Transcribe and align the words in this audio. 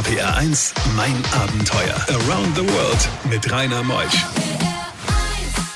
RPR 0.00 0.34
1, 0.34 0.72
mein 0.96 1.14
Abenteuer. 1.42 1.94
Around 2.08 2.56
the 2.56 2.62
World 2.62 3.08
mit 3.28 3.52
Rainer 3.52 3.82
Meusch. 3.82 4.24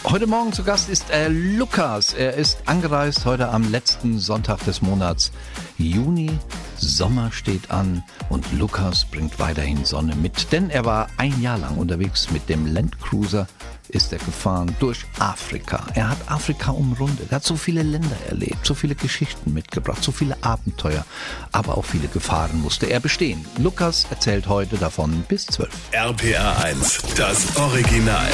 Heute 0.04 0.26
Morgen 0.26 0.50
zu 0.54 0.64
Gast 0.64 0.88
ist 0.88 1.10
äh, 1.10 1.28
Lukas. 1.28 2.14
Er 2.14 2.32
ist 2.32 2.60
angereist 2.64 3.26
heute 3.26 3.50
am 3.50 3.70
letzten 3.70 4.18
Sonntag 4.18 4.64
des 4.64 4.80
Monats 4.80 5.30
Juni. 5.76 6.30
Sommer 6.78 7.32
steht 7.32 7.70
an 7.70 8.02
und 8.30 8.50
Lukas 8.54 9.04
bringt 9.04 9.38
weiterhin 9.38 9.84
Sonne 9.84 10.16
mit, 10.16 10.52
denn 10.52 10.70
er 10.70 10.86
war 10.86 11.08
ein 11.18 11.42
Jahr 11.42 11.58
lang 11.58 11.76
unterwegs 11.76 12.30
mit 12.30 12.48
dem 12.48 12.64
Landcruiser 12.64 13.46
ist 13.94 14.12
er 14.12 14.18
gefahren 14.18 14.74
durch 14.80 15.04
Afrika. 15.18 15.86
Er 15.94 16.10
hat 16.10 16.18
Afrika 16.26 16.72
umrundet, 16.72 17.30
er 17.30 17.36
hat 17.36 17.44
so 17.44 17.56
viele 17.56 17.82
Länder 17.82 18.16
erlebt, 18.28 18.66
so 18.66 18.74
viele 18.74 18.94
Geschichten 18.94 19.52
mitgebracht, 19.52 20.02
so 20.02 20.12
viele 20.12 20.36
Abenteuer, 20.42 21.04
aber 21.52 21.78
auch 21.78 21.84
viele 21.84 22.08
Gefahren 22.08 22.60
musste 22.60 22.86
er 22.86 23.00
bestehen. 23.00 23.44
Lukas 23.58 24.06
erzählt 24.10 24.48
heute 24.48 24.76
davon 24.76 25.24
bis 25.28 25.46
12. 25.46 25.70
RPR 25.92 26.64
1, 26.64 26.98
das 27.16 27.56
Original. 27.56 28.30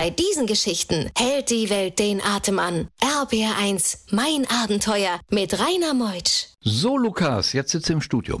Bei 0.00 0.10
diesen 0.10 0.46
Geschichten 0.46 1.10
hält 1.18 1.50
die 1.50 1.70
Welt 1.70 1.98
den 1.98 2.22
Atem 2.22 2.60
an. 2.60 2.86
RBR1, 3.00 4.12
mein 4.12 4.46
Abenteuer 4.48 5.18
mit 5.28 5.58
Rainer 5.58 5.92
Meutsch. 5.92 6.50
So, 6.60 6.96
Lukas, 6.96 7.52
jetzt 7.52 7.72
sitzt 7.72 7.90
im 7.90 8.00
Studio 8.00 8.40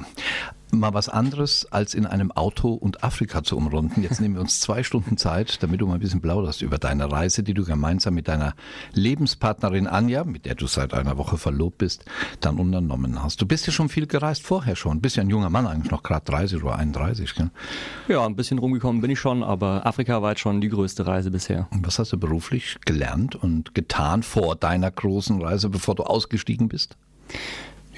mal 0.70 0.94
was 0.94 1.08
anderes, 1.08 1.66
als 1.70 1.94
in 1.94 2.06
einem 2.06 2.32
Auto 2.32 2.72
und 2.74 3.02
Afrika 3.02 3.42
zu 3.42 3.56
umrunden. 3.56 4.02
Jetzt 4.02 4.20
nehmen 4.20 4.34
wir 4.34 4.40
uns 4.40 4.60
zwei 4.60 4.82
Stunden 4.82 5.16
Zeit, 5.16 5.62
damit 5.62 5.80
du 5.80 5.86
mal 5.86 5.94
ein 5.94 6.00
bisschen 6.00 6.20
plauderst 6.20 6.62
über 6.62 6.78
deine 6.78 7.10
Reise, 7.10 7.42
die 7.42 7.54
du 7.54 7.64
gemeinsam 7.64 8.14
mit 8.14 8.28
deiner 8.28 8.54
Lebenspartnerin 8.92 9.86
Anja, 9.86 10.24
mit 10.24 10.46
der 10.46 10.54
du 10.54 10.66
seit 10.66 10.94
einer 10.94 11.16
Woche 11.16 11.38
verlobt 11.38 11.78
bist, 11.78 12.04
dann 12.40 12.58
unternommen 12.58 13.22
hast. 13.22 13.40
Du 13.40 13.46
bist 13.46 13.66
ja 13.66 13.72
schon 13.72 13.88
viel 13.88 14.06
gereist 14.06 14.42
vorher 14.42 14.76
schon. 14.76 15.00
Bist 15.00 15.16
ja 15.16 15.22
ein 15.22 15.30
junger 15.30 15.50
Mann 15.50 15.66
eigentlich 15.66 15.90
noch 15.90 16.02
gerade 16.02 16.24
30 16.26 16.62
oder 16.62 16.76
31. 16.76 17.34
Gell? 17.34 17.50
Ja, 18.08 18.24
ein 18.26 18.36
bisschen 18.36 18.58
rumgekommen 18.58 19.00
bin 19.00 19.10
ich 19.10 19.20
schon, 19.20 19.42
aber 19.42 19.86
Afrika 19.86 20.22
war 20.22 20.30
jetzt 20.30 20.40
schon 20.40 20.60
die 20.60 20.68
größte 20.68 21.06
Reise 21.06 21.30
bisher. 21.30 21.68
Und 21.70 21.86
was 21.86 21.98
hast 21.98 22.12
du 22.12 22.18
beruflich 22.18 22.78
gelernt 22.84 23.34
und 23.34 23.74
getan 23.74 24.22
vor 24.22 24.56
deiner 24.56 24.90
großen 24.90 25.40
Reise, 25.40 25.68
bevor 25.68 25.94
du 25.94 26.04
ausgestiegen 26.04 26.68
bist? 26.68 26.96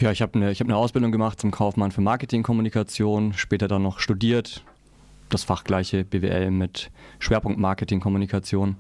Ja, 0.01 0.11
ich 0.11 0.23
habe 0.23 0.35
eine, 0.35 0.51
hab 0.53 0.67
eine 0.67 0.77
Ausbildung 0.77 1.13
gemacht 1.13 1.41
zum 1.41 1.51
Kaufmann 1.51 1.93
für 1.93 2.01
Marketingkommunikation, 2.01 3.35
später 3.35 3.69
dann 3.69 3.83
noch 3.83 3.99
studiert, 3.99 4.65
das 5.29 5.45
fachgleiche 5.45 6.05
BWL 6.05 6.51
mit 6.51 6.91
Schwerpunkt 7.19 7.61
Marketingkommunikation. 7.61 8.77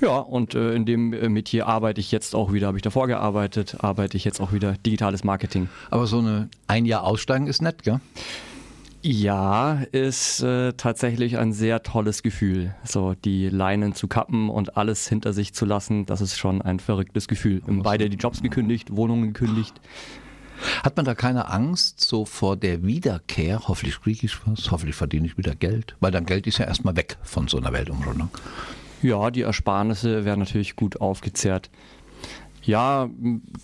Ja, 0.00 0.18
und 0.18 0.54
äh, 0.54 0.74
in 0.74 0.86
dem 0.86 1.12
äh, 1.12 1.28
Metier 1.28 1.66
arbeite 1.66 2.00
ich 2.00 2.10
jetzt 2.10 2.34
auch 2.34 2.52
wieder, 2.52 2.66
habe 2.66 2.78
ich 2.78 2.82
davor 2.82 3.08
gearbeitet, 3.08 3.76
arbeite 3.80 4.16
ich 4.16 4.24
jetzt 4.24 4.40
auch 4.40 4.52
wieder 4.52 4.74
digitales 4.84 5.22
Marketing. 5.22 5.68
Aber 5.90 6.06
so 6.06 6.18
eine 6.18 6.48
ein 6.66 6.86
Jahr 6.86 7.04
aussteigen 7.04 7.46
ist 7.46 7.60
nett, 7.60 7.82
gell? 7.82 8.00
Ja, 9.04 9.82
ist 9.90 10.42
äh, 10.42 10.72
tatsächlich 10.74 11.36
ein 11.36 11.52
sehr 11.52 11.82
tolles 11.82 12.22
Gefühl. 12.22 12.74
So 12.84 13.14
die 13.24 13.48
Leinen 13.48 13.94
zu 13.94 14.08
kappen 14.08 14.48
und 14.48 14.76
alles 14.76 15.08
hinter 15.08 15.32
sich 15.32 15.52
zu 15.54 15.66
lassen, 15.66 16.06
das 16.06 16.20
ist 16.20 16.38
schon 16.38 16.62
ein 16.62 16.78
verrücktes 16.78 17.28
Gefühl. 17.28 17.62
Haben 17.66 17.82
beide 17.82 18.08
die 18.08 18.16
Jobs 18.16 18.42
gekündigt, 18.42 18.96
Wohnungen 18.96 19.32
gekündigt, 19.32 19.80
hat 20.82 20.96
man 20.96 21.04
da 21.04 21.14
keine 21.14 21.48
Angst 21.48 22.00
so 22.00 22.24
vor 22.24 22.56
der 22.56 22.82
Wiederkehr? 22.82 23.62
Hoffentlich 23.68 24.00
kriege 24.00 24.26
ich 24.26 24.46
was, 24.46 24.70
hoffentlich 24.70 24.96
verdiene 24.96 25.26
ich 25.26 25.38
wieder 25.38 25.54
Geld, 25.54 25.96
weil 26.00 26.10
dann 26.10 26.26
Geld 26.26 26.46
ist 26.46 26.58
ja 26.58 26.66
erstmal 26.66 26.96
weg 26.96 27.16
von 27.22 27.48
so 27.48 27.58
einer 27.58 27.72
Weltumrundung. 27.72 28.30
Ja, 29.02 29.30
die 29.30 29.42
Ersparnisse 29.42 30.24
werden 30.24 30.40
natürlich 30.40 30.76
gut 30.76 31.00
aufgezehrt. 31.00 31.70
Ja, 32.64 33.10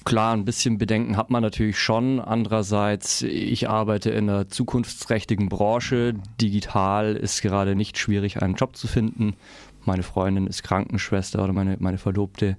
klar, 0.04 0.32
ein 0.32 0.44
bisschen 0.44 0.76
Bedenken 0.76 1.16
hat 1.16 1.30
man 1.30 1.40
natürlich 1.40 1.78
schon. 1.78 2.18
Andererseits, 2.18 3.22
ich 3.22 3.68
arbeite 3.68 4.10
in 4.10 4.28
einer 4.28 4.48
zukunftsträchtigen 4.48 5.48
Branche. 5.48 6.14
Digital 6.40 7.14
ist 7.14 7.40
gerade 7.40 7.76
nicht 7.76 7.96
schwierig, 7.96 8.42
einen 8.42 8.54
Job 8.54 8.74
zu 8.74 8.88
finden 8.88 9.36
meine 9.88 10.04
Freundin 10.04 10.46
ist 10.46 10.62
Krankenschwester 10.62 11.42
oder 11.42 11.52
meine, 11.52 11.76
meine 11.80 11.98
Verlobte 11.98 12.56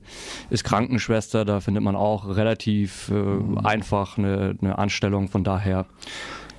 ist 0.49 0.65
Krankenschwester. 0.65 1.45
Da 1.45 1.61
findet 1.61 1.83
man 1.83 1.95
auch 1.95 2.27
relativ 2.27 3.09
äh, 3.09 3.13
mhm. 3.13 3.59
einfach 3.59 4.17
eine, 4.17 4.57
eine 4.61 4.77
Anstellung. 4.77 5.29
Von 5.29 5.45
daher. 5.45 5.85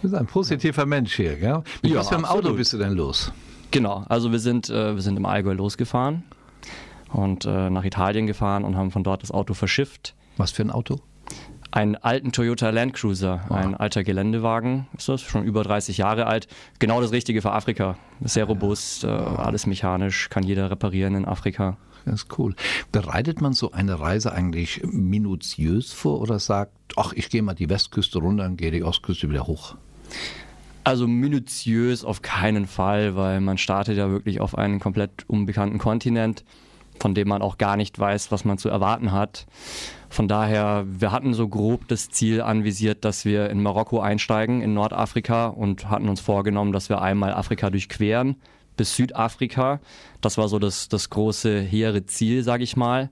Du 0.01 0.09
bist 0.09 0.15
ein 0.15 0.27
positiver 0.27 0.87
Mensch 0.87 1.15
hier, 1.15 1.37
gell? 1.37 1.63
Mit 1.83 1.93
ja, 1.93 1.99
was 1.99 2.09
für 2.09 2.15
einem 2.15 2.25
Auto 2.25 2.55
bist 2.55 2.73
du 2.73 2.79
denn 2.79 2.93
los? 2.93 3.33
Genau, 3.71 4.05
also 4.09 4.33
wir 4.33 4.39
sind, 4.39 4.71
äh, 4.71 4.95
wir 4.95 5.03
sind 5.03 5.17
im 5.17 5.27
Allgäu 5.27 5.53
losgefahren 5.53 6.25
und 7.13 7.45
äh, 7.45 7.69
nach 7.71 7.85
Italien 7.85 8.27
gefahren 8.27 8.65
und 8.65 8.77
haben 8.77 8.91
von 8.91 9.05
dort 9.05 9.23
das 9.23 9.31
Auto 9.31 9.55
verschifft. 9.55 10.15
Was 10.37 10.53
für 10.53 10.63
ein 10.63 10.71
Auto? 10.71 11.01
Einen 11.71 11.97
alten 11.97 12.33
Toyota 12.33 12.71
Land 12.71 12.95
Cruiser, 12.95 13.45
wow. 13.49 13.57
ein 13.57 13.75
alter 13.75 14.05
Geländewagen, 14.05 14.87
ist 14.97 15.09
das, 15.09 15.23
schon 15.23 15.45
über 15.45 15.63
30 15.63 15.99
Jahre 15.99 16.27
alt. 16.27 16.49
Genau 16.79 17.01
das 17.01 17.13
Richtige 17.13 17.43
für 17.43 17.53
Afrika. 17.53 17.97
Sehr 18.23 18.45
robust, 18.45 19.05
äh, 19.05 19.09
alles 19.09 19.67
mechanisch, 19.67 20.29
kann 20.31 20.43
jeder 20.43 20.71
reparieren 20.71 21.15
in 21.15 21.25
Afrika. 21.25 21.77
Das 22.05 22.23
ist 22.23 22.39
cool. 22.39 22.55
Bereitet 22.93 23.41
man 23.41 23.53
so 23.53 23.73
eine 23.73 24.01
Reise 24.01 24.33
eigentlich 24.33 24.83
minutiös 24.85 25.93
vor 25.93 26.21
oder 26.21 26.39
sagt, 26.39 26.73
ach, 26.97 27.13
ich 27.13 27.29
gehe 27.29 27.43
mal 27.43 27.55
die 27.55 27.69
Westküste 27.69 28.19
runter 28.19 28.47
und 28.47 28.57
gehe 28.57 28.71
die 28.71 28.83
Ostküste 28.83 29.29
wieder 29.29 29.47
hoch? 29.47 29.77
Also 30.83 31.07
minutiös 31.07 32.05
auf 32.05 32.23
keinen 32.23 32.67
Fall, 32.67 33.15
weil 33.17 33.41
man 33.41 33.59
startet 33.59 33.99
ja 33.99 34.11
wirklich 34.11 34.41
auf 34.41 34.57
einen 34.57 34.81
komplett 34.81 35.29
unbekannten 35.29 35.79
Kontinent 35.79 36.43
von 37.01 37.15
dem 37.15 37.29
man 37.29 37.43
auch 37.43 37.59
gar 37.59 37.77
nicht 37.77 37.99
weiß, 37.99 38.31
was 38.31 38.45
man 38.45 38.59
zu 38.59 38.69
erwarten 38.69 39.11
hat. 39.13 39.47
Von 40.09 40.29
daher, 40.29 40.85
wir 40.87 41.13
hatten 41.13 41.35
so 41.35 41.49
grob 41.49 41.89
das 41.89 42.11
Ziel 42.11 42.43
anvisiert, 42.43 43.05
dass 43.05 43.25
wir 43.25 43.51
in 43.51 43.63
Marokko 43.63 44.01
einsteigen, 44.01 44.61
in 44.61 44.75
Nordafrika 44.75 45.47
und 45.47 45.89
hatten 45.89 46.09
uns 46.09 46.21
vorgenommen, 46.21 46.73
dass 46.73 46.89
wir 46.89 47.01
einmal 47.01 47.33
Afrika 47.33 47.71
durchqueren 47.71 48.37
bis 48.77 48.97
Südafrika. 48.97 49.79
Das 50.23 50.39
war 50.39 50.49
so 50.49 50.59
das, 50.59 50.89
das 50.89 51.11
große, 51.11 51.61
hehre 51.61 52.07
Ziel, 52.07 52.43
sage 52.43 52.65
ich 52.65 52.79
mal. 52.79 53.11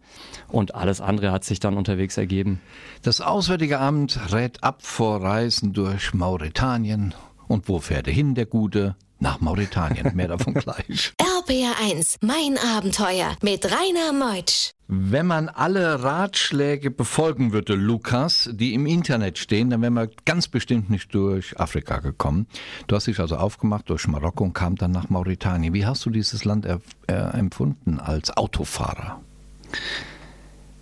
Und 0.49 0.75
alles 0.75 1.03
andere 1.03 1.31
hat 1.31 1.45
sich 1.45 1.61
dann 1.61 1.77
unterwegs 1.77 2.17
ergeben. 2.17 2.61
Das 3.03 3.21
Auswärtige 3.21 3.79
Amt 3.79 4.33
rät 4.33 4.65
ab 4.65 4.83
vor 4.83 5.23
Reisen 5.23 5.75
durch 5.75 6.15
Mauretanien. 6.15 7.15
Und 7.49 7.69
wo 7.69 7.81
fährt 7.81 8.07
er 8.07 8.15
hin, 8.15 8.35
der 8.35 8.47
Gute? 8.47 8.97
Nach 9.21 9.41
Mauretanien. 9.41 10.15
Mehr 10.15 10.29
davon 10.29 10.55
gleich. 10.55 11.13
RPR1, 11.21 12.17
mein 12.21 12.59
Abenteuer 12.77 13.37
mit 13.43 13.65
Rainer 13.67 14.13
Meutsch. 14.13 14.73
Wenn 14.91 15.27
man 15.27 15.51
alle 15.51 16.03
Ratschläge 16.03 16.91
befolgen 16.91 17.53
würde, 17.53 17.75
Lukas, 17.75 18.49
die 18.53 18.73
im 18.73 18.87
Internet 18.87 19.37
stehen, 19.37 19.69
dann 19.69 19.83
wären 19.83 19.93
wir 19.95 20.09
ganz 20.25 20.49
bestimmt 20.49 20.89
nicht 20.89 21.15
durch 21.15 21.61
Afrika 21.61 21.99
gekommen. 21.99 22.47
Du 22.87 22.97
hast 22.97 23.07
dich 23.07 23.21
also 23.21 23.37
aufgemacht 23.37 23.91
durch 23.91 24.09
Marokko 24.09 24.45
und 24.45 24.55
kam 24.55 24.77
dann 24.77 24.93
nach 24.93 25.11
Mauretanien. 25.11 25.75
Wie 25.75 25.85
hast 25.85 26.07
du 26.07 26.11
dieses 26.11 26.47
Land 26.47 26.65
äh, 26.65 26.79
empfunden 27.13 28.01
als 28.01 28.35
Autofahrer? 28.35 29.21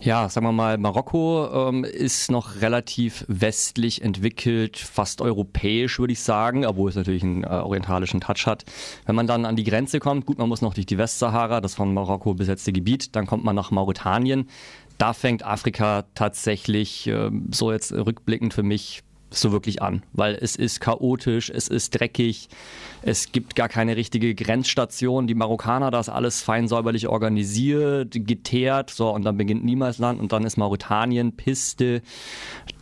Ja, 0.07 0.29
sagen 0.29 0.47
wir 0.47 0.53
mal, 0.53 0.79
Marokko 0.79 1.69
ähm, 1.69 1.83
ist 1.83 2.31
noch 2.31 2.61
relativ 2.61 3.25
westlich 3.27 4.03
entwickelt, 4.03 4.77
fast 4.77 5.21
europäisch 5.21 5.99
würde 5.99 6.13
ich 6.13 6.21
sagen, 6.21 6.65
obwohl 6.65 6.91
es 6.91 6.95
natürlich 6.95 7.25
einen 7.25 7.43
äh, 7.43 7.49
orientalischen 7.49 8.21
Touch 8.21 8.47
hat. 8.47 8.65
Wenn 9.05 9.17
man 9.17 9.27
dann 9.27 9.45
an 9.45 9.57
die 9.57 9.65
Grenze 9.65 9.99
kommt, 9.99 10.25
gut, 10.25 10.39
man 10.39 10.49
muss 10.49 10.63
noch 10.63 10.75
durch 10.75 10.87
die 10.87 10.97
Westsahara, 10.97 11.61
das 11.61 11.75
von 11.75 11.93
Marokko 11.93 12.35
besetzte 12.35 12.71
Gebiet, 12.71 13.17
dann 13.17 13.27
kommt 13.27 13.43
man 13.43 13.57
nach 13.57 13.73
Mauretanien. 13.73 14.49
Da 14.97 15.13
fängt 15.13 15.45
Afrika 15.45 16.05
tatsächlich, 16.15 17.09
äh, 17.09 17.33
so 17.51 17.73
jetzt 17.73 17.91
rückblickend 17.93 18.55
für 18.55 18.63
mich, 18.63 19.03
so 19.31 19.53
wirklich 19.53 19.83
an, 19.83 20.03
weil 20.13 20.39
es 20.41 20.57
ist 20.57 20.81
chaotisch, 20.81 21.51
es 21.51 21.69
ist 21.69 21.99
dreckig, 21.99 22.49
es 23.03 23.33
gibt 23.33 23.57
gar 23.57 23.69
keine 23.69 23.97
richtige 23.97 24.35
Grenzstation. 24.35 25.27
Die 25.27 25.35
Marokkaner 25.35 25.91
das 25.91 26.09
alles 26.09 26.43
fein 26.43 26.69
säuberlich 26.69 27.09
organisiert, 27.09 28.13
geteert, 28.13 28.91
so 28.91 29.11
und 29.11 29.25
dann 29.25 29.37
beginnt 29.37 29.65
Niemalsland 29.65 30.21
und 30.21 30.33
dann 30.33 30.45
ist 30.45 30.57
Mauretanien 30.57 31.37
Piste. 31.37 32.03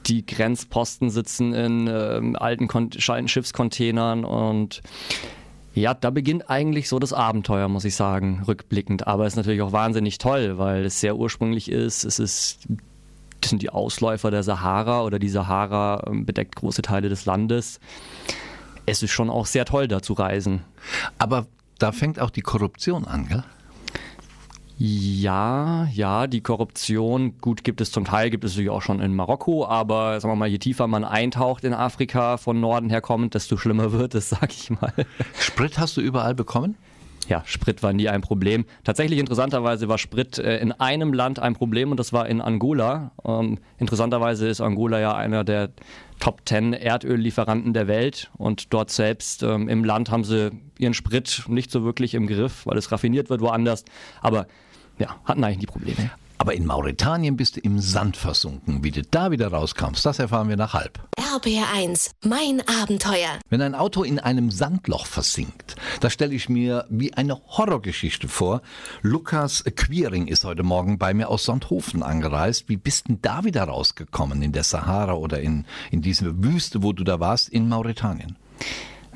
Die 0.06 0.24
Grenzposten 0.24 1.10
sitzen 1.10 1.54
in 1.54 1.86
äh, 1.86 2.36
alten, 2.36 2.68
alten 2.70 3.28
Schiffscontainern 3.28 4.24
und 4.24 4.82
ja, 5.74 5.92
da 5.92 6.10
beginnt 6.10 6.48
eigentlich 6.48 6.88
so 6.88 7.00
das 7.00 7.12
Abenteuer, 7.12 7.68
muss 7.68 7.84
ich 7.84 7.96
sagen, 7.96 8.44
rückblickend. 8.46 9.08
Aber 9.08 9.26
es 9.26 9.32
ist 9.32 9.36
natürlich 9.36 9.60
auch 9.60 9.72
wahnsinnig 9.72 10.18
toll, 10.18 10.56
weil 10.56 10.84
es 10.84 11.00
sehr 11.00 11.16
ursprünglich 11.16 11.68
ist. 11.68 12.04
Es 12.04 12.20
ist 12.20 12.68
das 13.44 13.50
sind 13.50 13.60
die 13.60 13.68
Ausläufer 13.68 14.30
der 14.30 14.42
Sahara 14.42 15.02
oder 15.02 15.18
die 15.18 15.28
Sahara 15.28 16.04
ähm, 16.06 16.24
bedeckt 16.24 16.56
große 16.56 16.80
Teile 16.80 17.10
des 17.10 17.26
Landes. 17.26 17.78
Es 18.86 19.02
ist 19.02 19.10
schon 19.10 19.28
auch 19.28 19.44
sehr 19.44 19.66
toll, 19.66 19.86
da 19.86 20.00
zu 20.00 20.14
reisen. 20.14 20.62
Aber 21.18 21.46
da 21.78 21.92
fängt 21.92 22.18
auch 22.18 22.30
die 22.30 22.40
Korruption 22.40 23.04
an, 23.04 23.28
gell? 23.28 23.44
Ja, 24.78 25.86
ja, 25.92 26.26
die 26.26 26.40
Korruption, 26.40 27.38
gut, 27.40 27.64
gibt 27.64 27.80
es 27.82 27.92
zum 27.92 28.06
Teil, 28.06 28.30
gibt 28.30 28.44
es 28.44 28.52
natürlich 28.52 28.70
auch 28.70 28.82
schon 28.82 29.00
in 29.00 29.14
Marokko, 29.14 29.66
aber 29.66 30.18
sagen 30.20 30.32
wir 30.32 30.36
mal, 30.36 30.48
je 30.48 30.58
tiefer 30.58 30.88
man 30.88 31.04
eintaucht 31.04 31.64
in 31.64 31.74
Afrika 31.74 32.38
von 32.38 32.58
Norden 32.60 32.88
her 32.90 33.00
kommend, 33.00 33.34
desto 33.34 33.56
schlimmer 33.58 33.92
wird 33.98 34.14
es, 34.14 34.30
sag 34.30 34.50
ich 34.50 34.70
mal. 34.70 34.92
Sprit 35.38 35.78
hast 35.78 35.98
du 35.98 36.00
überall 36.00 36.34
bekommen? 36.34 36.76
Ja, 37.28 37.42
Sprit 37.46 37.82
war 37.82 37.92
nie 37.92 38.08
ein 38.08 38.20
Problem. 38.20 38.64
Tatsächlich 38.84 39.18
interessanterweise 39.18 39.88
war 39.88 39.98
Sprit 39.98 40.38
äh, 40.38 40.58
in 40.58 40.72
einem 40.72 41.12
Land 41.12 41.38
ein 41.38 41.54
Problem 41.54 41.90
und 41.90 41.98
das 41.98 42.12
war 42.12 42.28
in 42.28 42.40
Angola. 42.40 43.12
Ähm, 43.24 43.58
interessanterweise 43.78 44.48
ist 44.48 44.60
Angola 44.60 45.00
ja 45.00 45.14
einer 45.14 45.44
der 45.44 45.70
Top 46.20 46.42
10 46.44 46.72
Erdöllieferanten 46.72 47.72
der 47.72 47.88
Welt 47.88 48.30
und 48.36 48.72
dort 48.72 48.90
selbst 48.90 49.42
ähm, 49.42 49.68
im 49.68 49.84
Land 49.84 50.10
haben 50.10 50.24
sie 50.24 50.50
ihren 50.78 50.94
Sprit 50.94 51.44
nicht 51.48 51.70
so 51.70 51.84
wirklich 51.84 52.14
im 52.14 52.26
Griff, 52.26 52.66
weil 52.66 52.78
es 52.78 52.92
raffiniert 52.92 53.30
wird 53.30 53.40
woanders. 53.40 53.84
Aber 54.20 54.46
ja, 54.98 55.16
hatten 55.24 55.42
eigentlich 55.42 55.58
die 55.58 55.66
Probleme. 55.66 56.10
Aber 56.44 56.52
in 56.52 56.66
Mauretanien 56.66 57.38
bist 57.38 57.56
du 57.56 57.60
im 57.60 57.80
Sand 57.80 58.18
versunken. 58.18 58.84
Wie 58.84 58.90
du 58.90 59.02
da 59.02 59.30
wieder 59.30 59.48
rauskommst, 59.48 60.04
das 60.04 60.18
erfahren 60.18 60.50
wir 60.50 60.58
nach 60.58 60.74
halb. 60.74 61.02
RBR1, 61.16 62.10
mein 62.22 62.62
Abenteuer. 62.82 63.38
Wenn 63.48 63.62
ein 63.62 63.74
Auto 63.74 64.02
in 64.02 64.18
einem 64.18 64.50
Sandloch 64.50 65.06
versinkt, 65.06 65.76
das 66.00 66.12
stelle 66.12 66.34
ich 66.34 66.50
mir 66.50 66.84
wie 66.90 67.14
eine 67.14 67.40
Horrorgeschichte 67.46 68.28
vor. 68.28 68.60
Lukas 69.00 69.64
Quiring 69.64 70.26
ist 70.26 70.44
heute 70.44 70.64
Morgen 70.64 70.98
bei 70.98 71.14
mir 71.14 71.30
aus 71.30 71.44
Sonthofen 71.44 72.02
angereist. 72.02 72.68
Wie 72.68 72.76
bist 72.76 73.08
denn 73.08 73.22
da 73.22 73.44
wieder 73.44 73.62
rausgekommen? 73.62 74.42
In 74.42 74.52
der 74.52 74.64
Sahara 74.64 75.14
oder 75.14 75.40
in, 75.40 75.64
in 75.90 76.02
diese 76.02 76.44
Wüste, 76.44 76.82
wo 76.82 76.92
du 76.92 77.04
da 77.04 77.20
warst, 77.20 77.48
in 77.48 77.70
Mauretanien? 77.70 78.36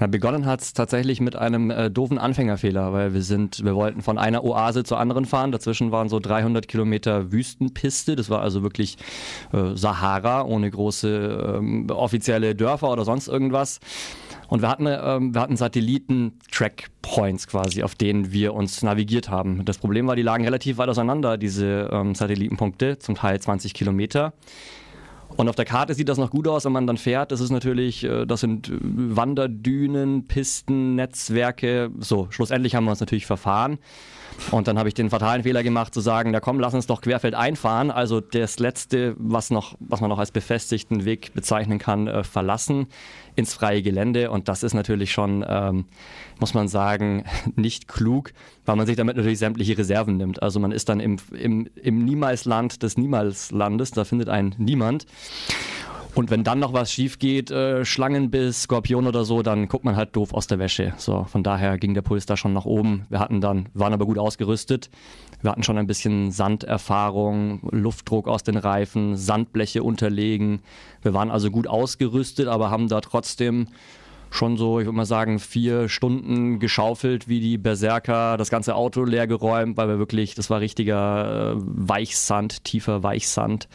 Ja, 0.00 0.06
begonnen 0.06 0.46
hat 0.46 0.60
es 0.60 0.74
tatsächlich 0.74 1.20
mit 1.20 1.34
einem 1.34 1.70
äh, 1.70 1.90
doofen 1.90 2.18
Anfängerfehler, 2.18 2.92
weil 2.92 3.14
wir 3.14 3.22
sind, 3.22 3.64
wir 3.64 3.74
wollten 3.74 4.00
von 4.00 4.16
einer 4.16 4.44
Oase 4.44 4.84
zur 4.84 5.00
anderen 5.00 5.24
fahren. 5.24 5.50
Dazwischen 5.50 5.90
waren 5.90 6.08
so 6.08 6.20
300 6.20 6.68
Kilometer 6.68 7.32
Wüstenpiste. 7.32 8.14
Das 8.14 8.30
war 8.30 8.40
also 8.40 8.62
wirklich 8.62 8.96
äh, 9.52 9.74
Sahara 9.74 10.44
ohne 10.44 10.70
große 10.70 11.56
ähm, 11.58 11.90
offizielle 11.90 12.54
Dörfer 12.54 12.92
oder 12.92 13.04
sonst 13.04 13.26
irgendwas. 13.26 13.80
Und 14.46 14.62
wir 14.62 14.68
hatten, 14.68 14.86
ähm, 14.86 15.34
wir 15.34 15.40
hatten 15.40 15.56
Satelliten-Trackpoints 15.56 17.48
quasi, 17.48 17.82
auf 17.82 17.96
denen 17.96 18.30
wir 18.30 18.54
uns 18.54 18.82
navigiert 18.84 19.28
haben. 19.30 19.64
Das 19.64 19.78
Problem 19.78 20.06
war, 20.06 20.14
die 20.14 20.22
lagen 20.22 20.44
relativ 20.44 20.78
weit 20.78 20.88
auseinander, 20.88 21.36
diese 21.36 21.90
ähm, 21.92 22.14
Satellitenpunkte, 22.14 23.00
zum 23.00 23.16
Teil 23.16 23.40
20 23.40 23.74
Kilometer. 23.74 24.32
Und 25.38 25.48
auf 25.48 25.54
der 25.54 25.64
Karte 25.64 25.94
sieht 25.94 26.08
das 26.08 26.18
noch 26.18 26.30
gut 26.30 26.48
aus, 26.48 26.64
wenn 26.64 26.72
man 26.72 26.88
dann 26.88 26.96
fährt. 26.96 27.30
Das 27.30 27.40
ist 27.40 27.50
natürlich, 27.50 28.02
äh, 28.02 28.26
das 28.26 28.40
sind 28.40 28.70
äh, 28.70 28.72
Wanderdünen, 28.80 30.26
Pisten, 30.26 30.96
Netzwerke. 30.96 31.92
So, 32.00 32.26
schlussendlich 32.30 32.74
haben 32.74 32.86
wir 32.86 32.90
uns 32.90 32.98
natürlich 32.98 33.24
verfahren. 33.24 33.78
Und 34.50 34.66
dann 34.66 34.80
habe 34.80 34.88
ich 34.88 34.94
den 34.94 35.10
fatalen 35.10 35.44
Fehler 35.44 35.62
gemacht 35.62 35.94
zu 35.94 36.00
sagen, 36.00 36.32
na 36.32 36.40
komm, 36.40 36.58
lass 36.58 36.74
uns 36.74 36.88
doch 36.88 37.02
querfeld 37.02 37.36
einfahren. 37.36 37.92
Also 37.92 38.20
das 38.20 38.58
letzte, 38.58 39.14
was 39.16 39.50
noch, 39.50 39.76
was 39.78 40.00
man 40.00 40.10
noch 40.10 40.18
als 40.18 40.32
befestigten 40.32 41.04
Weg 41.04 41.32
bezeichnen 41.34 41.78
kann, 41.78 42.08
äh, 42.08 42.24
verlassen 42.24 42.88
ins 43.38 43.54
freie 43.54 43.82
Gelände. 43.82 44.32
Und 44.32 44.48
das 44.48 44.64
ist 44.64 44.74
natürlich 44.74 45.12
schon, 45.12 45.44
ähm, 45.48 45.84
muss 46.40 46.54
man 46.54 46.66
sagen, 46.66 47.24
nicht 47.54 47.86
klug, 47.86 48.32
weil 48.66 48.74
man 48.74 48.84
sich 48.86 48.96
damit 48.96 49.16
natürlich 49.16 49.38
sämtliche 49.38 49.78
Reserven 49.78 50.16
nimmt. 50.16 50.42
Also 50.42 50.58
man 50.58 50.72
ist 50.72 50.88
dann 50.88 50.98
im, 50.98 51.18
im, 51.32 51.68
im 51.76 52.04
Niemalsland 52.04 52.82
des 52.82 52.98
Niemalslandes, 52.98 53.92
da 53.92 54.04
findet 54.04 54.28
ein 54.28 54.56
niemand. 54.58 55.06
Und 56.14 56.30
wenn 56.30 56.42
dann 56.42 56.58
noch 56.58 56.72
was 56.72 56.92
schief 56.92 57.18
geht, 57.18 57.50
äh, 57.50 57.84
Schlangenbiss, 57.84 58.62
Skorpion 58.62 59.06
oder 59.06 59.24
so, 59.24 59.42
dann 59.42 59.68
guckt 59.68 59.84
man 59.84 59.96
halt 59.96 60.16
doof 60.16 60.34
aus 60.34 60.46
der 60.46 60.58
Wäsche. 60.58 60.94
So, 60.96 61.24
von 61.24 61.42
daher 61.42 61.78
ging 61.78 61.94
der 61.94 62.02
Puls 62.02 62.26
da 62.26 62.36
schon 62.36 62.52
nach 62.52 62.64
oben. 62.64 63.06
Wir 63.08 63.20
hatten 63.20 63.40
dann, 63.40 63.68
waren 63.74 63.92
aber 63.92 64.06
gut 64.06 64.18
ausgerüstet. 64.18 64.90
Wir 65.42 65.50
hatten 65.50 65.62
schon 65.62 65.78
ein 65.78 65.86
bisschen 65.86 66.32
Sanderfahrung, 66.32 67.60
Luftdruck 67.70 68.26
aus 68.26 68.42
den 68.42 68.56
Reifen, 68.56 69.16
Sandbleche 69.16 69.82
unterlegen. 69.82 70.60
Wir 71.02 71.14
waren 71.14 71.30
also 71.30 71.50
gut 71.50 71.68
ausgerüstet, 71.68 72.48
aber 72.48 72.70
haben 72.70 72.88
da 72.88 73.00
trotzdem 73.00 73.68
schon 74.30 74.56
so, 74.56 74.78
ich 74.80 74.86
würde 74.86 74.96
mal 74.96 75.06
sagen, 75.06 75.38
vier 75.38 75.88
Stunden 75.88 76.58
geschaufelt 76.58 77.28
wie 77.28 77.40
die 77.40 77.56
Berserker, 77.58 78.36
das 78.36 78.50
ganze 78.50 78.74
Auto 78.74 79.04
leer 79.04 79.26
geräumt, 79.26 79.76
weil 79.76 79.88
wir 79.88 79.98
wirklich, 79.98 80.34
das 80.34 80.50
war 80.50 80.60
richtiger 80.60 81.52
äh, 81.52 81.60
Weichsand, 81.60 82.64
tiefer 82.64 83.02
Weichsand 83.02 83.68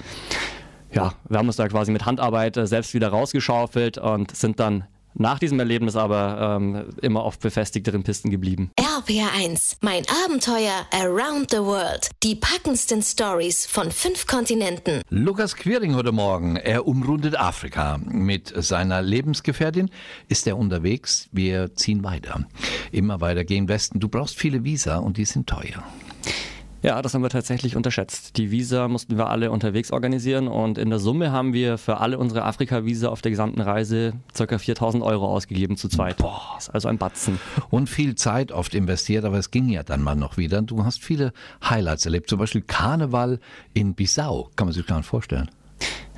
ja, 0.94 1.14
wir 1.28 1.38
haben 1.38 1.48
uns 1.48 1.58
da 1.58 1.68
quasi 1.68 1.92
mit 1.92 2.06
Handarbeit 2.06 2.58
äh, 2.58 2.68
selbst 2.68 2.94
wieder 2.94 3.10
rausgeschaufelt 3.10 3.98
und 3.98 4.36
sind 4.36 4.60
dann 4.60 4.86
nach 5.16 5.40
diesem 5.40 5.60
Erlebnis 5.60 5.96
aber 5.96 6.58
ähm, 6.58 6.90
immer 7.02 7.24
auf 7.24 7.38
befestigteren 7.40 8.04
Pisten 8.04 8.30
geblieben. 8.32 8.72
RPR1, 8.80 9.78
mein 9.82 10.04
Abenteuer 10.26 10.88
Around 10.92 11.52
the 11.52 11.58
World. 11.58 12.10
Die 12.24 12.36
packendsten 12.36 13.02
Stories 13.02 13.66
von 13.66 13.92
fünf 13.92 14.26
Kontinenten. 14.26 15.02
Lukas 15.10 15.56
Quiring 15.56 15.96
heute 15.96 16.12
Morgen. 16.12 16.56
Er 16.56 16.88
umrundet 16.88 17.38
Afrika. 17.38 18.00
Mit 18.04 18.54
seiner 18.56 19.02
Lebensgefährtin 19.02 19.90
ist 20.30 20.48
er 20.48 20.58
unterwegs. 20.58 21.30
Wir 21.32 21.76
ziehen 21.76 22.04
weiter. 22.04 22.46
Immer 22.92 23.22
weiter 23.22 23.44
gehen 23.44 23.68
Westen. 23.68 24.00
Du 24.00 24.10
brauchst 24.10 24.38
viele 24.38 24.64
Visa 24.64 24.98
und 24.98 25.18
die 25.18 25.26
sind 25.26 25.48
teuer. 25.48 25.84
Ja, 26.84 27.02
das 27.02 27.14
haben 27.14 27.22
wir 27.22 27.30
tatsächlich 27.30 27.78
unterschätzt. 27.78 28.36
Die 28.36 28.52
Visa 28.52 28.90
mussten 28.90 29.18
wir 29.18 29.30
alle 29.30 29.52
unterwegs 29.52 29.90
organisieren 29.92 30.50
und 30.50 30.78
in 30.78 30.90
der 30.90 31.00
Summe 31.00 31.32
haben 31.32 31.54
wir 31.54 31.78
für 31.78 32.02
alle 32.02 32.18
unsere 32.18 32.44
Afrika-Visa 32.44 33.08
auf 33.08 33.22
der 33.22 33.32
gesamten 33.32 33.62
Reise 33.62 34.16
ca. 34.34 34.58
4000 34.58 35.02
Euro 35.02 35.28
ausgegeben 35.28 35.78
zu 35.78 35.88
zweit. 35.88 36.18
Boah, 36.18 36.56
ist 36.58 36.70
also 36.70 36.90
ein 36.90 36.98
Batzen. 36.98 37.40
Und 37.70 37.88
viel 37.88 38.16
Zeit 38.16 38.52
oft 38.52 38.76
investiert, 38.76 39.24
aber 39.24 39.38
es 39.38 39.50
ging 39.50 39.70
ja 39.70 39.84
dann 39.84 40.02
mal 40.02 40.16
noch 40.16 40.36
wieder. 40.36 40.62
Du 40.62 40.84
hast 40.84 41.02
viele 41.02 41.32
Highlights 41.64 42.06
erlebt, 42.06 42.30
zum 42.30 42.40
Beispiel 42.40 42.62
Karneval 42.62 43.40
in 43.74 43.96
Bissau. 43.96 44.50
Kann 44.58 44.68
man 44.68 44.74
sich 44.74 44.86
gar 44.86 44.98
nicht 44.98 45.08
vorstellen. 45.08 45.50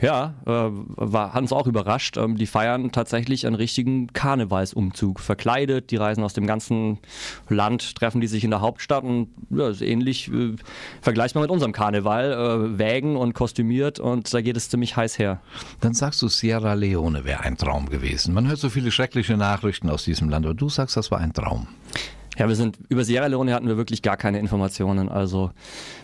Ja, 0.01 0.33
äh, 0.45 0.51
war, 0.51 1.33
hat 1.33 1.41
uns 1.41 1.53
auch 1.53 1.67
überrascht. 1.67 2.17
Ähm, 2.17 2.37
die 2.37 2.47
feiern 2.47 2.91
tatsächlich 2.91 3.47
einen 3.47 3.55
richtigen 3.55 4.07
Karnevalsumzug. 4.07 5.19
Verkleidet, 5.19 5.91
die 5.91 5.95
reisen 5.95 6.23
aus 6.23 6.33
dem 6.33 6.47
ganzen 6.47 6.99
Land, 7.49 7.95
treffen 7.95 8.19
die 8.19 8.27
sich 8.27 8.43
in 8.43 8.51
der 8.51 8.61
Hauptstadt 8.61 9.03
und 9.03 9.29
ja, 9.49 9.69
ist 9.69 9.81
ähnlich 9.81 10.31
äh, 10.31 10.55
vergleichbar 11.01 11.41
mit 11.41 11.51
unserem 11.51 11.71
Karneval. 11.71 12.33
Äh, 12.33 12.77
wägen 12.77 13.15
und 13.15 13.33
kostümiert 13.33 13.99
und 13.99 14.33
da 14.33 14.41
geht 14.41 14.57
es 14.57 14.69
ziemlich 14.69 14.97
heiß 14.97 15.17
her. 15.17 15.39
Dann 15.79 15.93
sagst 15.93 16.21
du, 16.21 16.27
Sierra 16.27 16.73
Leone 16.73 17.23
wäre 17.23 17.41
ein 17.41 17.57
Traum 17.57 17.89
gewesen. 17.89 18.33
Man 18.33 18.47
hört 18.47 18.59
so 18.59 18.69
viele 18.69 18.91
schreckliche 18.91 19.37
Nachrichten 19.37 19.89
aus 19.89 20.03
diesem 20.03 20.29
Land, 20.29 20.45
aber 20.45 20.55
du 20.55 20.69
sagst, 20.69 20.97
das 20.97 21.11
war 21.11 21.19
ein 21.19 21.33
Traum. 21.33 21.67
Ja, 22.37 22.49
wir 22.49 22.55
sind 22.55 22.77
über 22.89 23.03
Sierra 23.03 23.27
Leone 23.27 23.53
hatten 23.53 23.67
wir 23.67 23.77
wirklich 23.77 24.01
gar 24.01 24.17
keine 24.17 24.39
Informationen. 24.39 25.07
Also 25.07 25.51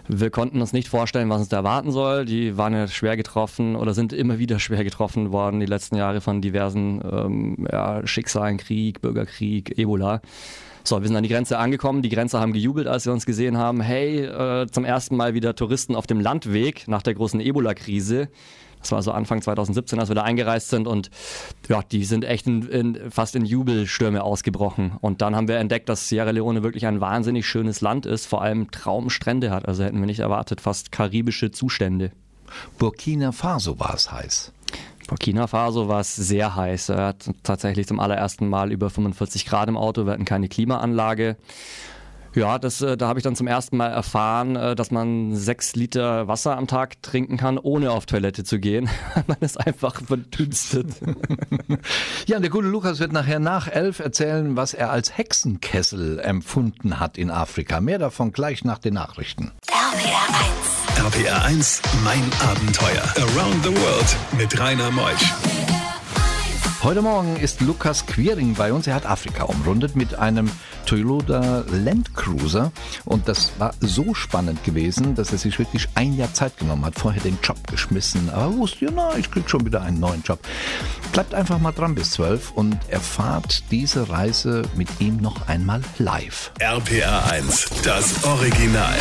wir 0.08 0.30
konnten 0.30 0.62
uns 0.62 0.72
nicht 0.72 0.88
vorstellen, 0.88 1.30
was 1.30 1.42
uns 1.42 1.50
da 1.50 1.58
erwarten 1.58 1.92
soll. 1.92 2.26
Die 2.26 2.58
waren 2.58 2.74
ja 2.74 2.88
schwer 2.88 3.18
getroffen 3.18 3.76
oder 3.76 3.94
sind 3.94 4.14
immer 4.14 4.40
wieder 4.40 4.60
schwer 4.60 4.84
getroffen 4.84 5.32
worden 5.32 5.60
die 5.60 5.66
letzten 5.66 5.98
Jahre 5.98 6.22
von 6.22 6.42
diversen 6.42 7.02
ähm, 7.04 7.68
ja, 7.70 8.06
Schicksalen, 8.08 8.58
Krieg, 8.58 9.02
Bürgerkrieg, 9.02 9.78
Ebola. 9.78 10.22
So, 10.84 11.00
wir 11.00 11.08
sind 11.08 11.18
an 11.18 11.24
die 11.24 11.30
Grenze 11.30 11.58
angekommen. 11.60 12.02
Die 12.02 12.10
Grenzer 12.10 12.40
haben 12.40 12.54
gejubelt, 12.54 12.88
als 12.88 13.04
sie 13.04 13.12
uns 13.12 13.26
gesehen 13.26 13.58
haben. 13.58 13.82
Hey, 13.82 14.24
äh, 14.24 14.68
zum 14.72 14.86
ersten 14.86 15.16
Mal 15.16 15.34
wieder 15.34 15.54
Touristen 15.56 15.96
auf 15.96 16.08
dem 16.08 16.20
Landweg 16.20 16.88
nach 16.88 17.04
der 17.04 17.14
großen 17.14 17.40
Ebola-Krise. 17.40 18.30
Das 18.82 18.92
war 18.92 19.02
so 19.02 19.12
Anfang 19.12 19.42
2017, 19.42 20.00
als 20.00 20.10
wir 20.10 20.16
da 20.16 20.24
eingereist 20.24 20.70
sind 20.70 20.88
und 20.88 21.10
ja, 21.70 21.82
die 21.84 22.04
sind 22.04 22.26
echt 22.26 22.48
in, 22.48 22.68
in, 22.68 23.12
fast 23.12 23.36
in 23.36 23.46
Jubelstürme 23.46 24.24
ausgebrochen. 24.24 24.94
Und 25.02 25.22
dann 25.22 25.36
haben 25.36 25.48
wir 25.48 25.58
entdeckt, 25.58 25.90
dass 25.90 26.10
Sierra 26.10 26.32
Leone 26.32 26.64
wirklich 26.64 26.86
ein 26.86 27.02
wahnsinnig 27.02 27.48
schönes 27.48 27.82
Land 27.82 28.06
ist, 28.06 28.26
vor 28.26 28.42
allem 28.42 28.72
Traumstrände 28.72 29.52
hat. 29.52 29.68
Also 29.68 29.84
hätten 29.84 30.00
wir 30.00 30.06
nicht 30.06 30.20
erwartet, 30.20 30.62
fast 30.62 30.92
karibische 30.92 31.52
Zustände. 31.52 32.12
Burkina 32.78 33.32
Faso 33.32 33.80
war 33.80 33.94
es 33.94 34.12
heiß. 34.12 34.52
Burkina 35.08 35.48
Faso 35.48 35.88
war 35.88 36.02
es 36.02 36.16
sehr 36.16 36.56
heiß. 36.56 36.90
Er 36.90 37.08
hat 37.08 37.30
tatsächlich 37.44 37.88
zum 37.88 38.00
allerersten 38.00 38.48
Mal 38.48 38.72
über 38.72 38.90
45 38.90 39.46
Grad 39.46 39.70
im 39.70 39.78
Auto. 39.78 40.06
Wir 40.06 40.14
hatten 40.14 40.26
keine 40.26 40.48
Klimaanlage. 40.48 41.38
Ja, 42.34 42.60
das, 42.60 42.82
äh, 42.82 42.96
da 42.96 43.08
habe 43.08 43.20
ich 43.20 43.24
dann 43.24 43.36
zum 43.36 43.48
ersten 43.48 43.78
Mal 43.78 43.88
erfahren, 43.88 44.56
äh, 44.56 44.76
dass 44.76 44.92
man 44.92 45.36
sechs 45.36 45.76
Liter 45.76 46.28
Wasser 46.28 46.58
am 46.58 46.68
Tag 46.68 47.02
trinken 47.02 47.38
kann, 47.38 47.58
ohne 47.58 47.92
auf 47.92 48.06
Toilette 48.06 48.44
zu 48.44 48.60
gehen. 48.60 48.90
man 49.28 49.38
ist 49.42 49.60
einfach 49.60 50.02
verdünstet. 50.02 50.88
ja, 52.28 52.38
und 52.38 52.42
der 52.42 52.52
gute 52.52 52.68
Lukas 52.68 53.00
wird 53.00 53.12
nachher 53.12 53.40
nach 53.40 53.68
elf 53.68 54.00
erzählen, 54.00 54.56
was 54.56 54.74
er 54.74 54.92
als 54.92 55.18
Hexenkessel 55.18 56.20
empfunden 56.20 57.00
hat 57.00 57.18
in 57.18 57.30
Afrika. 57.30 57.82
Mehr 57.82 58.00
davon 58.00 58.32
gleich 58.32 58.64
nach 58.64 58.80
den 58.80 58.94
Nachrichten. 58.94 59.52
RPR 59.68 61.08
1. 61.08 61.16
RPR 61.16 61.46
1, 61.46 61.82
mein 62.04 62.24
Abenteuer. 62.50 63.04
Around 63.18 63.64
the 63.64 63.76
World 63.76 64.18
mit 64.38 64.58
Rainer 64.60 64.92
Meusch. 64.92 65.51
Heute 66.84 67.04
Morgen 67.04 67.36
ist 67.36 67.62
Lukas 67.62 68.08
Quiring 68.08 68.56
bei 68.56 68.74
uns. 68.74 68.88
Er 68.88 68.96
hat 68.96 69.06
Afrika 69.06 69.44
umrundet 69.44 69.96
mit 69.96 70.16
einem 70.16 70.50
Toyota 70.88 71.64
Land 71.70 72.16
Cruiser. 72.16 72.72
Und 73.06 73.28
das 73.28 73.52
war 73.60 73.76
so 73.82 74.16
spannend 74.16 74.64
gewesen, 74.64 75.14
dass 75.14 75.32
er 75.32 75.38
sich 75.38 75.60
wirklich 75.60 75.88
ein 75.94 76.18
Jahr 76.18 76.34
Zeit 76.34 76.58
genommen 76.58 76.84
hat. 76.84 76.96
Vorher 76.98 77.22
den 77.22 77.38
Job 77.44 77.68
geschmissen. 77.68 78.32
Aber 78.32 78.58
wusste, 78.58 78.92
na, 78.92 79.16
ich 79.16 79.30
krieg 79.30 79.48
schon 79.48 79.64
wieder 79.64 79.84
einen 79.84 80.00
neuen 80.00 80.24
Job. 80.24 80.40
Bleibt 81.12 81.36
einfach 81.36 81.60
mal 81.60 81.72
dran 81.72 81.94
bis 81.94 82.12
12 82.12 82.50
und 82.54 82.80
erfahrt 82.88 83.64
diese 83.70 84.10
Reise 84.10 84.64
mit 84.76 84.90
ihm 85.00 85.18
noch 85.18 85.48
einmal 85.48 85.82
live. 86.00 86.52
RPR 86.60 87.32
1, 87.32 87.68
das 87.84 88.24
Original. 88.24 88.98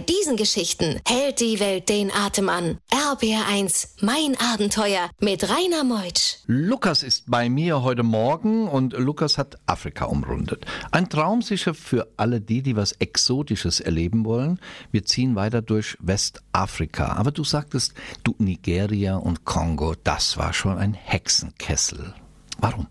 Bei 0.00 0.06
diesen 0.06 0.38
Geschichten 0.38 0.98
hält 1.06 1.40
die 1.40 1.60
Welt 1.60 1.90
den 1.90 2.10
Atem 2.10 2.48
an. 2.48 2.78
RBR1, 2.90 3.96
mein 4.00 4.34
Abenteuer 4.40 5.10
mit 5.20 5.42
Rainer 5.42 5.84
Meutsch. 5.84 6.38
Lukas 6.46 7.02
ist 7.02 7.24
bei 7.30 7.50
mir 7.50 7.82
heute 7.82 8.02
Morgen 8.02 8.66
und 8.66 8.94
Lukas 8.94 9.36
hat 9.36 9.58
Afrika 9.66 10.06
umrundet. 10.06 10.64
Ein 10.90 11.10
Traum 11.10 11.42
sicher 11.42 11.74
für 11.74 12.08
alle 12.16 12.40
die, 12.40 12.62
die 12.62 12.76
was 12.76 12.92
Exotisches 12.92 13.80
erleben 13.80 14.24
wollen. 14.24 14.58
Wir 14.90 15.04
ziehen 15.04 15.36
weiter 15.36 15.60
durch 15.60 15.98
Westafrika. 16.00 17.16
Aber 17.16 17.30
du 17.30 17.44
sagtest, 17.44 17.92
du 18.24 18.34
Nigeria 18.38 19.16
und 19.16 19.44
Kongo, 19.44 19.94
das 20.02 20.38
war 20.38 20.54
schon 20.54 20.78
ein 20.78 20.94
Hexenkessel. 20.94 22.14
Warum? 22.58 22.86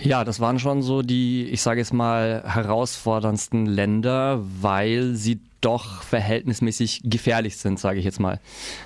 Ja, 0.00 0.24
das 0.24 0.40
waren 0.40 0.58
schon 0.58 0.82
so 0.82 1.02
die, 1.02 1.48
ich 1.48 1.62
sage 1.62 1.80
jetzt 1.80 1.92
mal, 1.92 2.42
herausforderndsten 2.46 3.66
Länder, 3.66 4.40
weil 4.60 5.14
sie 5.14 5.40
doch 5.60 6.02
verhältnismäßig 6.02 7.02
gefährlich 7.04 7.56
sind, 7.56 7.78
sage 7.78 7.98
ich 7.98 8.04
jetzt 8.04 8.20
mal. 8.20 8.40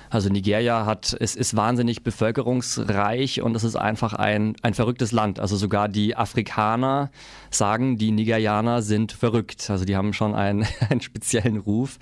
Also 0.09 0.29
Nigeria 0.29 0.85
hat, 0.85 1.15
es 1.19 1.35
ist 1.35 1.55
wahnsinnig 1.55 2.03
bevölkerungsreich 2.03 3.41
und 3.41 3.55
es 3.55 3.63
ist 3.63 3.75
einfach 3.75 4.13
ein, 4.13 4.55
ein 4.61 4.73
verrücktes 4.73 5.11
Land. 5.11 5.39
Also 5.39 5.57
sogar 5.57 5.89
die 5.89 6.15
Afrikaner 6.15 7.11
sagen, 7.49 7.97
die 7.97 8.11
Nigerianer 8.11 8.81
sind 8.81 9.11
verrückt. 9.11 9.69
Also 9.69 9.85
die 9.85 9.95
haben 9.95 10.13
schon 10.13 10.33
einen, 10.33 10.65
einen 10.89 11.01
speziellen 11.01 11.57
Ruf. 11.57 11.99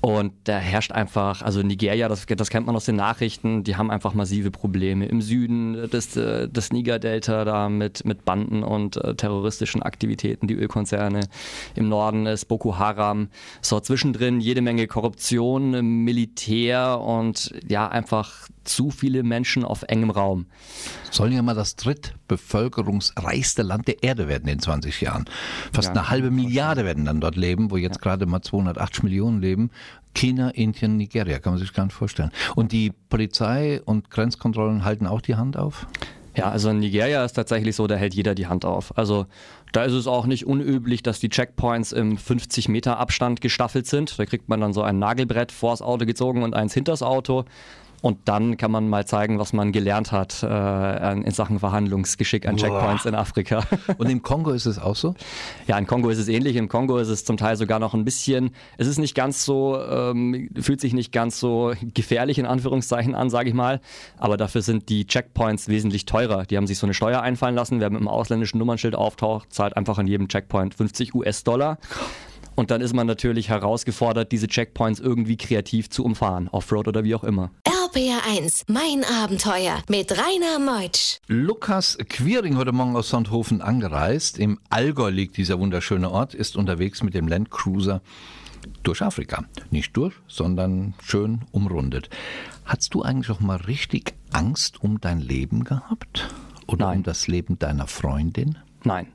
Und 0.00 0.32
da 0.44 0.58
herrscht 0.58 0.92
einfach, 0.92 1.42
also 1.42 1.62
Nigeria, 1.62 2.08
das, 2.08 2.26
das 2.26 2.50
kennt 2.50 2.66
man 2.66 2.76
aus 2.76 2.84
den 2.84 2.96
Nachrichten, 2.96 3.64
die 3.64 3.76
haben 3.76 3.90
einfach 3.90 4.14
massive 4.14 4.50
Probleme. 4.50 5.06
Im 5.06 5.20
Süden 5.20 5.90
des, 5.90 6.12
des 6.12 6.72
Niger-Delta 6.72 7.44
da 7.44 7.68
mit, 7.68 8.04
mit 8.04 8.24
Banden 8.24 8.62
und 8.62 8.96
äh, 8.96 9.14
terroristischen 9.14 9.82
Aktivitäten, 9.82 10.46
die 10.46 10.54
Ölkonzerne. 10.54 11.20
Im 11.74 11.88
Norden 11.88 12.26
ist 12.26 12.46
Boko 12.46 12.78
Haram. 12.78 13.28
So 13.60 13.80
zwischendrin 13.80 14.40
jede 14.40 14.62
Menge 14.62 14.86
Korruption, 14.86 16.04
Militär 16.04 17.00
und 17.00 17.52
ja, 17.68 17.88
einfach 17.88 18.48
zu 18.64 18.90
viele 18.90 19.22
Menschen 19.22 19.64
auf 19.64 19.82
engem 19.84 20.10
Raum. 20.10 20.46
Sollen 21.10 21.32
ja 21.32 21.42
mal 21.42 21.54
das 21.54 21.76
drittbevölkerungsreichste 21.76 23.62
Land 23.62 23.88
der 23.88 24.02
Erde 24.02 24.28
werden 24.28 24.48
in 24.48 24.58
20 24.58 25.00
Jahren. 25.00 25.24
Fast 25.72 25.88
ja, 25.88 25.94
eine 25.94 26.10
halbe 26.10 26.30
Milliarde 26.30 26.84
werden 26.84 27.04
dann 27.04 27.20
dort 27.20 27.36
leben, 27.36 27.70
wo 27.70 27.76
jetzt 27.76 27.96
ja. 27.96 28.02
gerade 28.02 28.26
mal 28.26 28.42
280 28.42 29.02
Millionen 29.02 29.40
leben. 29.40 29.70
China, 30.14 30.50
Indien, 30.50 30.96
Nigeria, 30.96 31.38
kann 31.38 31.54
man 31.54 31.60
sich 31.60 31.72
gar 31.72 31.84
nicht 31.84 31.94
vorstellen. 31.94 32.30
Und 32.56 32.72
die 32.72 32.92
Polizei 33.08 33.80
und 33.84 34.10
Grenzkontrollen 34.10 34.84
halten 34.84 35.06
auch 35.06 35.20
die 35.20 35.36
Hand 35.36 35.56
auf? 35.56 35.86
Ja, 36.36 36.48
also 36.50 36.70
in 36.70 36.78
Nigeria 36.78 37.24
ist 37.24 37.32
tatsächlich 37.32 37.74
so, 37.74 37.86
da 37.86 37.96
hält 37.96 38.14
jeder 38.14 38.34
die 38.34 38.46
Hand 38.46 38.64
auf. 38.64 38.96
Also 38.96 39.26
da 39.72 39.84
ist 39.84 39.92
es 39.92 40.06
auch 40.06 40.26
nicht 40.26 40.46
unüblich, 40.46 41.02
dass 41.02 41.18
die 41.18 41.28
Checkpoints 41.28 41.92
im 41.92 42.16
50 42.16 42.68
Meter 42.68 42.98
Abstand 42.98 43.40
gestaffelt 43.40 43.86
sind. 43.86 44.18
Da 44.18 44.26
kriegt 44.26 44.48
man 44.48 44.60
dann 44.60 44.72
so 44.72 44.82
ein 44.82 44.98
Nagelbrett 44.98 45.52
vors 45.52 45.82
Auto 45.82 46.06
gezogen 46.06 46.42
und 46.42 46.54
eins 46.54 46.74
hinters 46.74 47.02
Auto. 47.02 47.44
Und 48.02 48.18
dann 48.26 48.56
kann 48.56 48.70
man 48.70 48.88
mal 48.88 49.06
zeigen, 49.06 49.38
was 49.38 49.52
man 49.52 49.72
gelernt 49.72 50.12
hat 50.12 50.42
äh, 50.42 51.12
in 51.12 51.30
Sachen 51.30 51.58
Verhandlungsgeschick 51.58 52.46
an 52.46 52.56
Checkpoints 52.56 53.02
Boah. 53.02 53.08
in 53.10 53.14
Afrika. 53.14 53.62
Und 53.98 54.08
im 54.08 54.22
Kongo 54.22 54.50
ist 54.50 54.66
es 54.66 54.78
auch 54.78 54.96
so? 54.96 55.14
Ja, 55.66 55.78
in 55.78 55.86
Kongo 55.86 56.08
ist 56.08 56.18
es 56.18 56.28
ähnlich. 56.28 56.56
Im 56.56 56.68
Kongo 56.68 56.98
ist 56.98 57.08
es 57.08 57.24
zum 57.24 57.36
Teil 57.36 57.56
sogar 57.56 57.78
noch 57.78 57.94
ein 57.94 58.04
bisschen, 58.04 58.50
es 58.78 58.86
ist 58.86 58.98
nicht 58.98 59.14
ganz 59.14 59.44
so, 59.44 59.78
ähm, 59.80 60.48
fühlt 60.58 60.80
sich 60.80 60.94
nicht 60.94 61.12
ganz 61.12 61.38
so 61.38 61.72
gefährlich 61.82 62.38
in 62.38 62.46
Anführungszeichen 62.46 63.14
an, 63.14 63.28
sage 63.30 63.48
ich 63.48 63.54
mal. 63.54 63.80
Aber 64.16 64.36
dafür 64.36 64.62
sind 64.62 64.88
die 64.88 65.06
Checkpoints 65.06 65.68
wesentlich 65.68 66.06
teurer. 66.06 66.46
Die 66.46 66.56
haben 66.56 66.66
sich 66.66 66.78
so 66.78 66.86
eine 66.86 66.94
Steuer 66.94 67.20
einfallen 67.20 67.54
lassen. 67.54 67.80
Wer 67.80 67.90
mit 67.90 68.00
einem 68.00 68.08
ausländischen 68.08 68.58
Nummernschild 68.58 68.94
auftaucht, 68.94 69.52
zahlt 69.52 69.76
einfach 69.76 69.98
an 69.98 70.06
jedem 70.06 70.28
Checkpoint 70.28 70.74
50 70.74 71.14
US-Dollar. 71.14 71.78
Und 72.60 72.70
dann 72.70 72.82
ist 72.82 72.92
man 72.92 73.06
natürlich 73.06 73.48
herausgefordert, 73.48 74.32
diese 74.32 74.46
Checkpoints 74.46 75.00
irgendwie 75.00 75.38
kreativ 75.38 75.88
zu 75.88 76.04
umfahren, 76.04 76.46
Offroad 76.48 76.88
oder 76.88 77.04
wie 77.04 77.14
auch 77.14 77.24
immer. 77.24 77.52
RPR1, 77.64 78.64
mein 78.66 79.02
Abenteuer 79.02 79.82
mit 79.88 80.12
Rainer 80.12 80.58
Meutsch. 80.58 81.20
Lukas 81.26 81.96
Quiring 82.10 82.58
heute 82.58 82.72
Morgen 82.72 82.94
aus 82.96 83.08
Sonthofen 83.08 83.62
angereist. 83.62 84.36
Im 84.38 84.58
Allgäu 84.68 85.08
liegt 85.08 85.38
dieser 85.38 85.58
wunderschöne 85.58 86.10
Ort, 86.10 86.34
ist 86.34 86.54
unterwegs 86.54 87.02
mit 87.02 87.14
dem 87.14 87.28
Landcruiser 87.28 88.02
durch 88.82 89.00
Afrika. 89.00 89.46
Nicht 89.70 89.96
durch, 89.96 90.12
sondern 90.28 90.92
schön 91.02 91.46
umrundet. 91.52 92.10
Hast 92.66 92.92
du 92.92 93.00
eigentlich 93.00 93.30
auch 93.30 93.40
mal 93.40 93.56
richtig 93.56 94.12
Angst 94.32 94.84
um 94.84 95.00
dein 95.00 95.20
Leben 95.20 95.64
gehabt? 95.64 96.28
Oder 96.66 96.88
Nein. 96.88 96.98
um 96.98 97.04
das 97.04 97.26
Leben 97.26 97.58
deiner 97.58 97.86
Freundin? 97.86 98.58
Nein. 98.84 99.08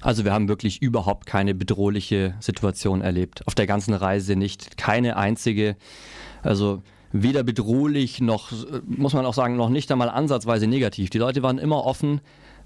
Also 0.00 0.24
wir 0.24 0.32
haben 0.32 0.48
wirklich 0.48 0.82
überhaupt 0.82 1.26
keine 1.26 1.54
bedrohliche 1.54 2.34
Situation 2.40 3.00
erlebt. 3.00 3.46
Auf 3.46 3.54
der 3.54 3.66
ganzen 3.66 3.94
Reise 3.94 4.36
nicht. 4.36 4.76
Keine 4.76 5.16
einzige. 5.16 5.76
Also 6.42 6.82
weder 7.12 7.42
bedrohlich 7.42 8.20
noch, 8.20 8.52
muss 8.86 9.12
man 9.12 9.26
auch 9.26 9.34
sagen, 9.34 9.56
noch 9.56 9.68
nicht 9.68 9.90
einmal 9.92 10.08
ansatzweise 10.08 10.66
negativ. 10.66 11.10
Die 11.10 11.18
Leute 11.18 11.42
waren 11.42 11.58
immer 11.58 11.84
offen. 11.84 12.20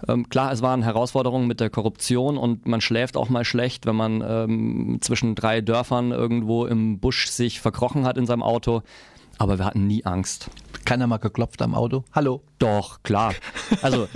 Ähm, 0.09 0.29
klar, 0.29 0.53
es 0.53 0.63
waren 0.63 0.83
Herausforderungen 0.83 1.47
mit 1.47 1.61
der 1.61 1.71
Korruption 1.71 2.37
und 2.37 2.67
man 2.67 2.81
schläft 2.81 3.17
auch 3.17 3.29
mal 3.29 3.45
schlecht, 3.45 3.87
wenn 3.87 3.97
man 3.97 4.23
ähm, 4.27 4.99
zwischen 5.01 5.35
drei 5.35 5.61
Dörfern 5.61 6.13
irgendwo 6.13 6.67
im 6.67 6.99
Busch 6.99 7.29
sich 7.29 7.61
verkrochen 7.61 8.05
hat 8.05 8.19
in 8.19 8.27
seinem 8.27 8.43
Auto. 8.43 8.83
Aber 9.39 9.59
wir 9.59 9.65
hatten 9.65 9.87
nie 9.87 10.05
Angst. 10.05 10.51
Keiner 10.85 11.07
mal 11.07 11.19
geklopft 11.19 11.61
am 11.63 11.75
Auto? 11.75 12.05
Hallo? 12.13 12.43
Doch, 12.59 13.03
klar. 13.03 13.35
Also 13.83 14.09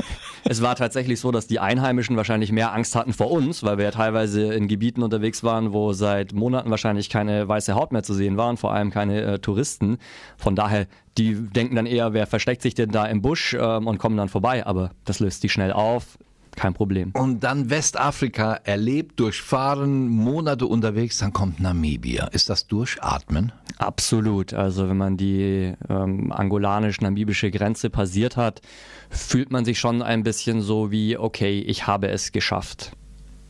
es 0.45 0.63
war 0.63 0.77
tatsächlich 0.77 1.19
so, 1.21 1.33
dass 1.33 1.49
die 1.49 1.59
Einheimischen 1.59 2.17
wahrscheinlich 2.17 2.53
mehr 2.53 2.73
Angst 2.73 2.95
hatten 2.95 3.13
vor 3.13 3.31
uns, 3.31 3.65
weil 3.65 3.79
wir 3.79 3.87
ja 3.87 3.91
teilweise 3.91 4.55
in 4.55 4.69
Gebieten 4.69 5.03
unterwegs 5.03 5.43
waren, 5.43 5.73
wo 5.73 5.93
seit 5.93 6.33
Monaten 6.33 6.71
wahrscheinlich 6.71 7.11
keine 7.11 7.49
weiße 7.49 7.75
Haut 7.75 7.93
mehr 7.93 8.05
zu 8.05 8.15
sehen 8.15 8.37
war 8.37 8.49
und 8.49 8.59
vor 8.59 8.73
allem 8.73 8.91
keine 8.91 9.23
äh, 9.23 9.39
Touristen. 9.41 9.99
Von 10.37 10.55
daher, 10.55 10.87
die 11.19 11.35
denken 11.35 11.75
dann 11.75 11.87
eher, 11.87 12.13
wer 12.13 12.27
versteckt 12.27 12.63
sich 12.63 12.75
denn 12.75 12.91
da 12.91 13.07
im 13.07 13.23
Busch 13.23 13.57
ähm, 13.59 13.89
und 13.89 13.99
kommen 13.99 14.17
dann 14.17 14.29
vorbei. 14.29 14.65
Aber 14.65 14.93
das 15.05 15.19
löst 15.19 15.43
die 15.43 15.49
schnell 15.49 15.73
auf 15.73 16.17
kein 16.61 16.75
Problem. 16.75 17.11
Und 17.13 17.41
dann 17.41 17.71
Westafrika 17.71 18.53
erlebt, 18.53 19.19
durchfahren, 19.19 20.09
Monate 20.09 20.67
unterwegs, 20.67 21.19
dann 21.19 21.33
kommt 21.33 21.59
Namibia. 21.59 22.27
Ist 22.27 22.51
das 22.51 22.67
Durchatmen? 22.67 23.53
Absolut. 23.79 24.53
Also 24.53 24.89
wenn 24.89 24.99
man 24.99 25.17
die 25.17 25.75
ähm, 25.89 26.31
angolanisch-namibische 26.31 27.51
Grenze 27.51 27.89
passiert 27.89 28.37
hat, 28.37 28.61
fühlt 29.09 29.51
man 29.51 29.65
sich 29.65 29.79
schon 29.79 30.03
ein 30.03 30.23
bisschen 30.23 30.61
so 30.61 30.91
wie, 30.91 31.17
okay, 31.17 31.61
ich 31.61 31.87
habe 31.87 32.09
es 32.09 32.31
geschafft. 32.31 32.93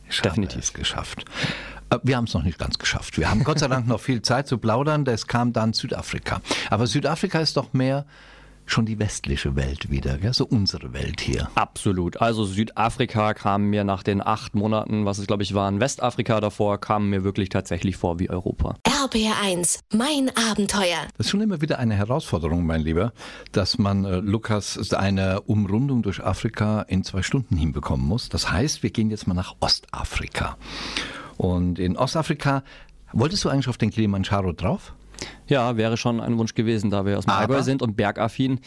Ich 0.09 0.21
Definitiv. 0.21 0.53
habe 0.55 0.63
es 0.63 0.73
geschafft. 0.73 1.25
Äh, 1.89 1.99
wir 2.03 2.15
haben 2.15 2.25
es 2.25 2.33
noch 2.33 2.43
nicht 2.43 2.57
ganz 2.57 2.79
geschafft. 2.79 3.17
Wir 3.17 3.29
haben 3.29 3.43
Gott 3.43 3.59
sei 3.59 3.67
Dank 3.67 3.87
noch 3.87 3.99
viel 3.99 4.21
Zeit 4.21 4.47
zu 4.47 4.57
plaudern. 4.57 5.05
Es 5.05 5.27
kam 5.27 5.51
dann 5.51 5.73
Südafrika. 5.73 6.41
Aber 6.69 6.87
Südafrika 6.87 7.39
ist 7.39 7.57
doch 7.57 7.73
mehr 7.73 8.05
schon 8.71 8.85
die 8.85 8.99
westliche 8.99 9.55
Welt 9.55 9.89
wieder, 9.89 10.17
gell? 10.17 10.33
so 10.33 10.45
unsere 10.45 10.93
Welt 10.93 11.21
hier. 11.21 11.49
Absolut. 11.55 12.21
Also 12.21 12.45
Südafrika 12.45 13.33
kam 13.33 13.69
mir 13.69 13.83
nach 13.83 14.03
den 14.03 14.25
acht 14.25 14.55
Monaten, 14.55 15.05
was 15.05 15.17
es 15.17 15.27
glaube 15.27 15.43
ich 15.43 15.53
war, 15.53 15.67
in 15.69 15.79
Westafrika 15.79 16.39
davor, 16.39 16.79
kam 16.79 17.09
mir 17.09 17.23
wirklich 17.23 17.49
tatsächlich 17.49 17.97
vor 17.97 18.19
wie 18.19 18.29
Europa. 18.29 18.77
RBR1, 18.87 19.79
mein 19.93 20.31
Abenteuer. 20.35 21.07
Das 21.17 21.27
ist 21.27 21.29
schon 21.31 21.41
immer 21.41 21.61
wieder 21.61 21.79
eine 21.79 21.95
Herausforderung, 21.95 22.65
mein 22.65 22.81
Lieber, 22.81 23.13
dass 23.51 23.77
man 23.77 24.05
äh, 24.05 24.17
Lukas 24.17 24.93
eine 24.93 25.41
Umrundung 25.41 26.01
durch 26.01 26.23
Afrika 26.23 26.81
in 26.83 27.03
zwei 27.03 27.21
Stunden 27.21 27.57
hinbekommen 27.57 28.05
muss. 28.05 28.29
Das 28.29 28.51
heißt, 28.51 28.83
wir 28.83 28.91
gehen 28.91 29.09
jetzt 29.09 29.27
mal 29.27 29.33
nach 29.33 29.55
Ostafrika. 29.59 30.57
Und 31.37 31.79
in 31.79 31.97
Ostafrika, 31.97 32.63
wolltest 33.13 33.43
du 33.43 33.49
eigentlich 33.49 33.67
auf 33.67 33.77
den 33.77 33.89
Kilimanjaro 33.89 34.53
drauf? 34.53 34.93
Ja, 35.47 35.77
wäre 35.77 35.97
schon 35.97 36.19
ein 36.19 36.37
Wunsch 36.37 36.53
gewesen, 36.53 36.89
da 36.89 37.05
wir 37.05 37.17
aus 37.17 37.25
dem 37.25 37.33
Allgäu 37.33 37.61
sind 37.61 37.81
und 37.81 37.95
bergaffin. 37.95 38.59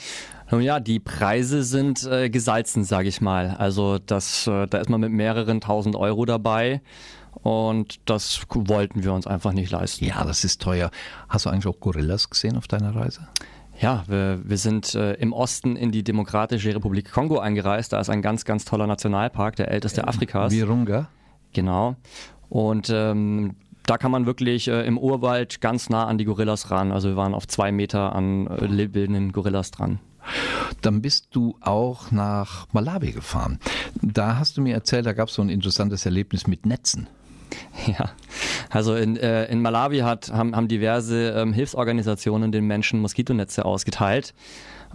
Nun 0.50 0.60
ja, 0.60 0.80
die 0.80 1.00
Preise 1.00 1.62
sind 1.62 2.04
äh, 2.04 2.30
gesalzen, 2.30 2.84
sage 2.84 3.08
ich 3.08 3.20
mal. 3.20 3.56
Also 3.58 3.98
das, 3.98 4.46
äh, 4.46 4.66
da 4.66 4.78
ist 4.78 4.90
man 4.90 5.00
mit 5.00 5.12
mehreren 5.12 5.60
tausend 5.60 5.96
Euro 5.96 6.24
dabei. 6.24 6.82
Und 7.42 8.00
das 8.08 8.42
wollten 8.48 9.02
wir 9.02 9.12
uns 9.12 9.26
einfach 9.26 9.52
nicht 9.52 9.70
leisten. 9.70 10.04
Ja, 10.04 10.24
das 10.24 10.44
ist 10.44 10.62
teuer. 10.62 10.90
Hast 11.28 11.46
du 11.46 11.50
eigentlich 11.50 11.66
auch 11.66 11.80
Gorillas 11.80 12.30
gesehen 12.30 12.56
auf 12.56 12.68
deiner 12.68 12.94
Reise? 12.94 13.26
Ja, 13.80 14.04
wir, 14.06 14.40
wir 14.44 14.56
sind 14.56 14.94
äh, 14.94 15.14
im 15.14 15.32
Osten 15.32 15.76
in 15.76 15.90
die 15.90 16.04
Demokratische 16.04 16.74
Republik 16.74 17.10
Kongo 17.10 17.38
eingereist. 17.38 17.92
Da 17.92 18.00
ist 18.00 18.08
ein 18.08 18.22
ganz, 18.22 18.44
ganz 18.44 18.64
toller 18.64 18.86
Nationalpark, 18.86 19.56
der 19.56 19.70
älteste 19.70 20.06
Afrikas. 20.06 20.52
Virunga. 20.52 21.08
Genau. 21.52 21.96
Und 22.48 22.90
ähm, 22.90 23.56
da 23.86 23.98
kann 23.98 24.10
man 24.10 24.26
wirklich 24.26 24.68
äh, 24.68 24.86
im 24.86 24.98
Urwald 24.98 25.60
ganz 25.60 25.90
nah 25.90 26.06
an 26.06 26.18
die 26.18 26.24
Gorillas 26.24 26.70
ran. 26.70 26.92
Also 26.92 27.08
wir 27.08 27.16
waren 27.16 27.34
auf 27.34 27.46
zwei 27.46 27.72
Meter 27.72 28.14
an 28.14 28.46
äh, 28.46 28.66
lebenden 28.66 29.32
Gorillas 29.32 29.70
dran. 29.70 30.00
Dann 30.80 31.02
bist 31.02 31.28
du 31.32 31.56
auch 31.60 32.10
nach 32.10 32.66
Malawi 32.72 33.12
gefahren. 33.12 33.58
Da 34.00 34.38
hast 34.38 34.56
du 34.56 34.62
mir 34.62 34.74
erzählt, 34.74 35.06
da 35.06 35.12
gab 35.12 35.28
es 35.28 35.34
so 35.34 35.42
ein 35.42 35.50
interessantes 35.50 36.06
Erlebnis 36.06 36.46
mit 36.46 36.66
Netzen. 36.66 37.08
Ja, 37.86 38.10
also 38.70 38.94
in, 38.96 39.16
äh, 39.16 39.44
in 39.46 39.60
Malawi 39.60 39.98
hat, 39.98 40.32
haben, 40.32 40.56
haben 40.56 40.68
diverse 40.68 41.30
ähm, 41.30 41.52
Hilfsorganisationen 41.52 42.50
den 42.50 42.66
Menschen 42.66 43.00
Moskitonetze 43.00 43.64
ausgeteilt. 43.64 44.34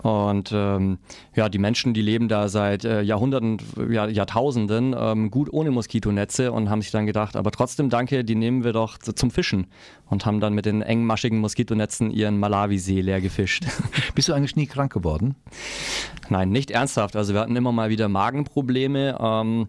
Und 0.01 0.51
ähm, 0.53 0.97
ja, 1.35 1.49
die 1.49 1.57
Menschen, 1.57 1.93
die 1.93 2.01
leben 2.01 2.29
da 2.29 2.47
seit 2.47 2.85
äh, 2.85 3.01
Jahrhunderten, 3.01 3.57
ja, 3.89 4.07
Jahrtausenden 4.07 4.95
ähm, 4.97 5.29
gut 5.29 5.51
ohne 5.51 5.71
Moskitonetze 5.71 6.51
und 6.53 6.69
haben 6.69 6.81
sich 6.81 6.91
dann 6.91 7.05
gedacht, 7.05 7.35
aber 7.35 7.51
trotzdem 7.51 7.89
danke, 7.89 8.23
die 8.23 8.35
nehmen 8.35 8.63
wir 8.63 8.71
doch 8.71 8.97
zum 8.97 9.29
Fischen 9.29 9.67
und 10.09 10.25
haben 10.25 10.39
dann 10.39 10.53
mit 10.53 10.65
den 10.65 10.81
engmaschigen 10.81 11.39
Moskitonetzen 11.39 12.11
ihren 12.11 12.39
Malawisee 12.39 13.01
leer 13.01 13.19
gefischt. 13.19 13.65
Bist 14.15 14.29
du 14.29 14.33
eigentlich 14.33 14.55
nie 14.55 14.67
krank 14.67 14.93
geworden? 14.93 15.35
Nein, 16.29 16.49
nicht 16.49 16.71
ernsthaft. 16.71 17.17
Also 17.17 17.33
wir 17.33 17.41
hatten 17.41 17.55
immer 17.55 17.73
mal 17.73 17.89
wieder 17.89 18.07
Magenprobleme. 18.07 19.17
Ähm, 19.19 19.67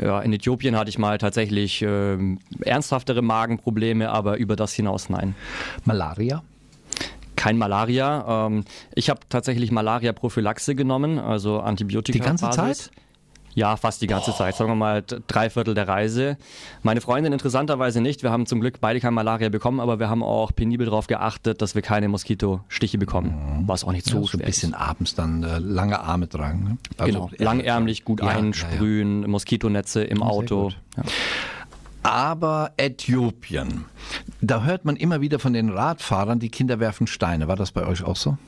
ja, 0.00 0.20
in 0.20 0.32
Äthiopien 0.32 0.76
hatte 0.76 0.88
ich 0.88 0.98
mal 0.98 1.18
tatsächlich 1.18 1.82
äh, 1.82 2.16
ernsthaftere 2.60 3.20
Magenprobleme, 3.20 4.10
aber 4.10 4.38
über 4.38 4.56
das 4.56 4.72
hinaus 4.72 5.10
nein. 5.10 5.34
Malaria? 5.84 6.42
Kein 7.36 7.58
Malaria. 7.58 8.46
Ähm, 8.46 8.64
ich 8.94 9.10
habe 9.10 9.20
tatsächlich 9.28 9.70
Malaria-Prophylaxe 9.70 10.74
genommen, 10.74 11.18
also 11.18 11.60
Antibiotika. 11.60 12.18
Die 12.18 12.24
ganze 12.24 12.50
Zeit? 12.50 12.90
Ja, 13.56 13.78
fast 13.78 14.02
die 14.02 14.06
ganze 14.06 14.32
oh. 14.32 14.34
Zeit. 14.34 14.54
Sagen 14.54 14.70
wir 14.70 14.74
mal 14.74 15.02
drei 15.26 15.48
Viertel 15.48 15.72
der 15.72 15.88
Reise. 15.88 16.36
Meine 16.82 17.00
Freundin 17.00 17.32
interessanterweise 17.32 18.02
nicht. 18.02 18.22
Wir 18.22 18.30
haben 18.30 18.44
zum 18.44 18.60
Glück 18.60 18.82
beide 18.82 19.00
kein 19.00 19.14
Malaria 19.14 19.48
bekommen, 19.48 19.80
aber 19.80 19.98
wir 19.98 20.10
haben 20.10 20.22
auch 20.22 20.54
penibel 20.54 20.84
darauf 20.84 21.06
geachtet, 21.06 21.62
dass 21.62 21.74
wir 21.74 21.80
keine 21.80 22.08
Moskitostiche 22.08 22.98
bekommen. 22.98 23.30
Mhm. 23.30 23.66
Was 23.66 23.82
auch 23.84 23.92
nicht 23.92 24.04
so 24.04 24.18
ja, 24.18 24.26
so 24.26 24.38
ein 24.38 24.44
bisschen 24.44 24.72
ist. 24.72 24.78
abends 24.78 25.14
dann 25.14 25.42
äh, 25.42 25.58
lange 25.58 25.98
Arme 26.00 26.28
tragen. 26.28 26.64
Ne? 26.64 26.78
Also 26.98 27.12
genau, 27.12 27.30
langärmlich 27.38 28.04
gut 28.04 28.20
ja, 28.20 28.28
einsprühen, 28.28 29.22
ja, 29.22 29.28
Moskitonetze 29.28 30.04
im 30.04 30.22
Auto. 30.22 30.72
Aber 32.06 32.70
Äthiopien, 32.76 33.84
da 34.40 34.62
hört 34.62 34.84
man 34.84 34.94
immer 34.94 35.20
wieder 35.20 35.40
von 35.40 35.52
den 35.52 35.70
Radfahrern, 35.70 36.38
die 36.38 36.50
Kinder 36.50 36.78
werfen 36.78 37.08
Steine. 37.08 37.48
War 37.48 37.56
das 37.56 37.72
bei 37.72 37.84
euch 37.84 38.04
auch 38.04 38.14
so? 38.14 38.38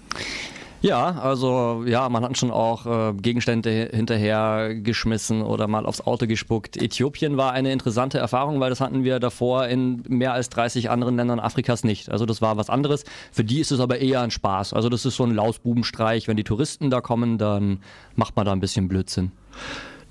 Ja, 0.81 1.11
also 1.11 1.83
ja, 1.85 2.09
man 2.09 2.23
hat 2.23 2.39
schon 2.39 2.53
auch 2.53 2.87
äh, 2.87 3.15
Gegenstände 3.15 3.91
hinterher 3.93 4.77
geschmissen 4.77 5.43
oder 5.43 5.67
mal 5.67 5.87
aufs 5.87 6.01
Auto 6.01 6.29
gespuckt. 6.29 6.77
Äthiopien 6.77 7.37
war 7.37 7.51
eine 7.51 7.73
interessante 7.73 8.19
Erfahrung, 8.19 8.61
weil 8.61 8.71
das 8.71 8.81
hatten 8.81 9.03
wir 9.03 9.19
davor 9.19 9.67
in 9.67 10.05
mehr 10.07 10.35
als 10.35 10.51
30 10.51 10.89
anderen 10.89 11.17
Ländern 11.17 11.41
Afrikas 11.41 11.83
nicht. 11.83 12.13
Also 12.13 12.27
das 12.27 12.41
war 12.41 12.57
was 12.57 12.71
anderes. 12.71 13.03
Für 13.33 13.43
die 13.43 13.59
ist 13.59 13.73
es 13.73 13.81
aber 13.81 13.99
eher 13.99 14.21
ein 14.21 14.31
Spaß. 14.31 14.73
Also 14.73 14.89
das 14.89 15.05
ist 15.05 15.17
so 15.17 15.25
ein 15.25 15.35
Lausbubenstreich. 15.35 16.29
Wenn 16.29 16.37
die 16.37 16.45
Touristen 16.45 16.91
da 16.91 17.01
kommen, 17.01 17.39
dann 17.39 17.81
macht 18.15 18.37
man 18.37 18.47
da 18.47 18.53
ein 18.53 18.61
bisschen 18.61 18.87
Blödsinn. 18.87 19.33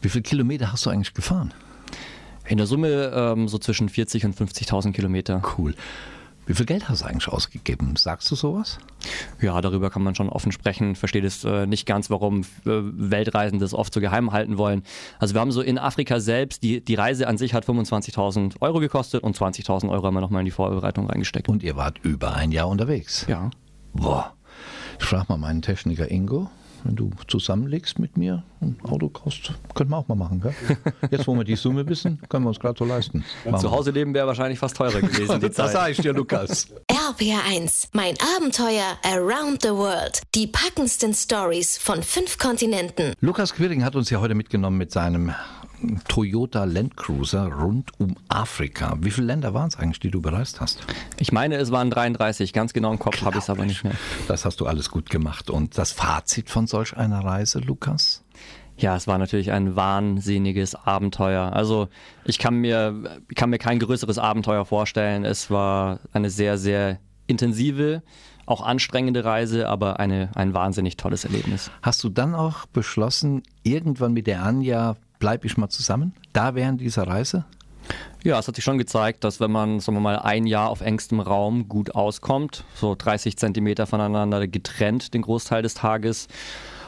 Wie 0.02 0.10
viele 0.10 0.24
Kilometer 0.24 0.74
hast 0.74 0.86
du 0.86 0.90
eigentlich 0.90 1.14
gefahren? 1.14 1.54
In 2.48 2.58
der 2.58 2.68
Summe 2.68 3.12
ähm, 3.14 3.48
so 3.48 3.58
zwischen 3.58 3.90
40 3.90 4.26
und 4.26 4.36
50.000 4.36 4.94
Kilometer. 4.94 5.42
Cool. 5.58 5.76
Wie 6.46 6.54
viel 6.54 6.66
Geld 6.66 6.88
hast 6.88 7.02
du 7.02 7.06
eigentlich 7.06 7.28
ausgegeben? 7.28 7.98
Sagst 7.98 8.32
du 8.32 8.36
sowas? 8.36 8.78
Ja, 9.42 9.60
darüber 9.60 9.90
kann 9.90 10.02
man 10.02 10.16
schon 10.16 10.30
offen 10.30 10.54
sprechen. 10.54 10.96
Versteht 10.96 11.26
es 11.26 11.44
äh, 11.44 11.68
nicht 11.68 11.86
ganz, 11.86 12.10
warum 12.10 12.42
äh, 12.42 12.46
Weltreisende 12.66 13.66
es 13.66 13.74
oft 13.74 13.94
so 13.94 14.00
geheim 14.00 14.32
halten 14.32 14.58
wollen. 14.58 14.84
Also 15.20 15.34
wir 15.34 15.42
haben 15.42 15.52
so 15.52 15.62
in 15.62 15.78
Afrika 15.78 16.22
selbst, 16.22 16.64
die, 16.64 16.80
die 16.80 16.96
Reise 16.96 17.28
an 17.28 17.38
sich 17.38 17.54
hat 17.54 17.66
25.000 17.66 18.62
Euro 18.62 18.80
gekostet 18.80 19.24
und 19.24 19.38
20.000 19.38 19.90
Euro 19.90 20.06
haben 20.06 20.14
wir 20.14 20.22
nochmal 20.22 20.40
in 20.40 20.46
die 20.46 20.52
Vorbereitung 20.52 21.10
reingesteckt. 21.10 21.50
Und 21.50 21.64
ihr 21.64 21.76
wart 21.76 22.00
über 22.04 22.34
ein 22.34 22.54
Jahr 22.54 22.70
unterwegs? 22.70 23.26
Ja. 23.28 23.50
Boah. 23.92 24.34
Ich 25.00 25.06
frage 25.06 25.26
mal 25.28 25.38
meinen 25.38 25.62
Techniker 25.62 26.10
Ingo 26.10 26.50
wenn 26.88 26.96
du 26.96 27.10
zusammenlegst 27.28 28.00
mit 28.00 28.16
mir 28.16 28.44
ein 28.62 28.78
Auto 28.84 29.10
kaufst, 29.10 29.52
könnten 29.76 29.92
wir 29.92 29.98
auch 29.98 30.08
mal 30.08 30.16
machen. 30.16 30.42
Gell? 30.42 30.56
Jetzt, 31.12 31.28
wo 31.28 31.36
wir 31.36 31.44
die 31.44 31.58
Summe 31.58 31.88
wissen, 31.88 32.22
können 32.30 32.46
wir 32.46 32.50
uns 32.50 32.60
gerade 32.60 32.80
so 32.80 32.86
leisten. 32.86 33.26
Zu 33.60 33.72
Hause 33.72 33.92
leben 33.92 34.14
wäre 34.14 34.26
wahrscheinlich 34.26 34.58
fast 34.58 34.78
teurer 34.78 35.02
gewesen. 35.02 35.42
Die 35.42 35.50
das 35.54 35.74
sage 35.74 35.92
ich 35.92 35.98
dir, 35.98 36.14
Lukas. 36.14 36.68
RPR1, 36.90 37.90
mein 37.92 38.16
Abenteuer 38.38 38.98
Around 39.04 39.64
the 39.64 39.70
World. 39.70 40.22
Die 40.34 40.48
packendsten 40.48 41.14
Stories 41.14 41.78
von 41.78 42.02
fünf 42.02 42.38
Kontinenten. 42.38 43.14
Lukas 43.20 43.54
Quiring 43.54 43.84
hat 43.84 43.98
uns 43.98 44.10
ja 44.10 44.22
heute 44.22 44.34
mitgenommen 44.34 44.78
mit 44.78 44.92
seinem 44.92 45.34
Toyota 46.08 46.64
Land 46.64 46.98
Cruiser 46.98 47.52
rund 47.52 47.92
um 48.00 48.16
Afrika. 48.28 48.98
Wie 49.00 49.12
viele 49.12 49.28
Länder 49.28 49.54
waren 49.54 49.68
es 49.68 49.78
eigentlich, 49.78 50.00
die 50.00 50.12
du 50.12 50.22
bereist 50.22 50.60
hast? 50.60 50.86
Ich 51.20 51.32
meine, 51.32 51.56
es 51.56 51.72
waren 51.72 51.90
33. 51.90 52.54
Ganz 52.54 52.74
genau 52.74 52.92
im 52.92 53.00
Kopf 53.00 53.22
habe 53.22 53.38
ich 53.38 53.44
es 53.44 53.50
aber 53.50 53.66
nicht 53.66 53.84
mehr. 53.84 53.94
Das 54.28 54.46
hast 54.46 54.60
du 54.60 54.66
alles 54.66 54.90
gut 54.90 55.10
gemacht. 55.10 55.50
Und 55.50 55.78
das 55.78 55.92
Fazit 55.92 56.50
von 56.50 56.68
solch 56.68 56.98
einer 56.98 57.24
Reise, 57.24 57.60
Lukas? 57.60 58.24
Ja, 58.78 58.96
es 58.96 59.08
war 59.08 59.18
natürlich 59.18 59.52
ein 59.52 59.76
wahnsinniges 59.76 60.76
Abenteuer. 60.76 61.54
Also 61.54 61.90
ich 62.26 62.38
kann 62.38 62.56
mir, 62.56 63.20
kann 63.36 63.50
mir 63.50 63.58
kein 63.58 63.80
größeres 63.80 64.20
Abenteuer 64.20 64.66
vorstellen. 64.66 65.26
Es 65.26 65.50
war 65.50 66.00
eine 66.14 66.30
sehr, 66.30 66.58
sehr 66.58 67.00
intensive, 67.26 68.04
auch 68.46 68.62
anstrengende 68.62 69.26
Reise, 69.26 69.68
aber 69.68 70.00
eine, 70.00 70.30
ein 70.36 70.54
wahnsinnig 70.54 70.96
tolles 70.96 71.26
Erlebnis. 71.26 71.72
Hast 71.82 72.04
du 72.04 72.10
dann 72.10 72.36
auch 72.36 72.68
beschlossen, 72.68 73.44
irgendwann 73.64 74.14
mit 74.14 74.28
der 74.28 74.44
Anja 74.44 74.96
bleibe 75.20 75.48
ich 75.48 75.58
mal 75.58 75.70
zusammen, 75.70 76.14
da 76.34 76.56
während 76.56 76.82
dieser 76.82 77.08
Reise? 77.08 77.46
Ja, 78.24 78.38
es 78.40 78.48
hat 78.48 78.56
sich 78.56 78.64
schon 78.64 78.78
gezeigt, 78.78 79.24
dass 79.24 79.40
wenn 79.40 79.52
man, 79.52 79.80
sagen 79.80 79.98
wir 79.98 80.02
mal, 80.02 80.20
ein 80.20 80.46
Jahr 80.46 80.70
auf 80.70 80.82
engstem 80.82 81.20
Raum 81.20 81.70
gut 81.70 81.96
auskommt, 81.96 82.66
so 82.76 82.96
30 82.96 83.38
Zentimeter 83.38 83.88
voneinander 83.88 84.48
getrennt 84.48 85.14
den 85.14 85.22
Großteil 85.22 85.62
des 85.62 85.76
Tages, 85.76 86.28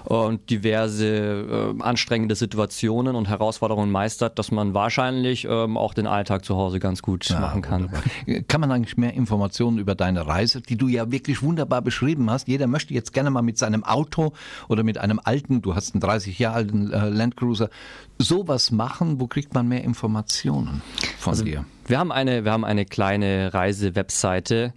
und 0.10 0.50
diverse 0.50 1.76
äh, 1.80 1.84
anstrengende 1.84 2.36
Situationen 2.36 3.15
und 3.15 3.30
Herausforderungen 3.30 3.91
meistert, 3.91 4.39
dass 4.39 4.52
man 4.52 4.74
wahrscheinlich 4.74 5.45
ähm, 5.50 5.78
auch 5.78 5.93
den 5.93 6.08
Alltag 6.08 6.43
zu 6.43 6.56
Hause 6.56 6.80
ganz 6.80 7.02
gut 7.02 7.30
ja, 7.30 7.39
machen 7.39 7.62
kann. 7.62 7.84
Wunderbar. 7.84 8.41
Kann 8.48 8.62
man 8.62 8.72
eigentlich 8.72 8.98
mehr 8.98 9.13
Informationen 9.13 9.78
über 9.78 9.95
deine 9.95 10.26
Reise, 10.26 10.62
die 10.62 10.78
du 10.78 10.88
ja 10.88 11.12
wirklich 11.12 11.43
wunderbar 11.43 11.82
beschrieben 11.82 12.30
hast? 12.30 12.48
Jeder 12.48 12.67
möchte 12.67 12.93
jetzt 12.93 13.13
gerne 13.13 13.30
mal 13.30 13.41
mit 13.41 13.58
seinem 13.58 13.84
Auto 13.84 14.34
oder 14.67 14.84
mit 14.84 14.98
einem 14.98 15.22
alten, 15.24 15.62
du 15.62 15.76
hast 15.76 15.93
einen 15.93 16.02
30 16.02 16.39
Jahre 16.39 16.60
alten 16.60 16.91
äh, 16.91 17.10
Landcruiser, 17.10 17.69
sowas 18.17 18.72
machen. 18.72 19.19
Wo 19.19 19.28
kriegt 19.28 19.54
man 19.54 19.67
mehr 19.67 19.84
Informationen 19.84 20.82
von 21.17 21.32
also, 21.32 21.43
dir? 21.43 21.65
Wir 21.86 22.00
haben 22.00 22.12
eine, 22.12 22.43
wir 22.43 22.52
haben 22.52 22.65
eine 22.65 22.86
kleine 22.86 23.54
Reise-Webseite. 23.54 24.74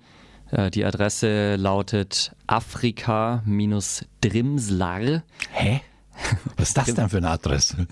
Äh, 0.52 0.70
die 0.70 0.84
Adresse 0.84 1.56
lautet 1.56 2.36
Afrika-Drimslar. 2.46 5.24
Hä? 5.50 5.80
Was 6.56 6.68
ist 6.68 6.78
das 6.78 6.94
denn 6.94 7.08
für 7.08 7.16
eine 7.16 7.30
Adresse? 7.30 7.88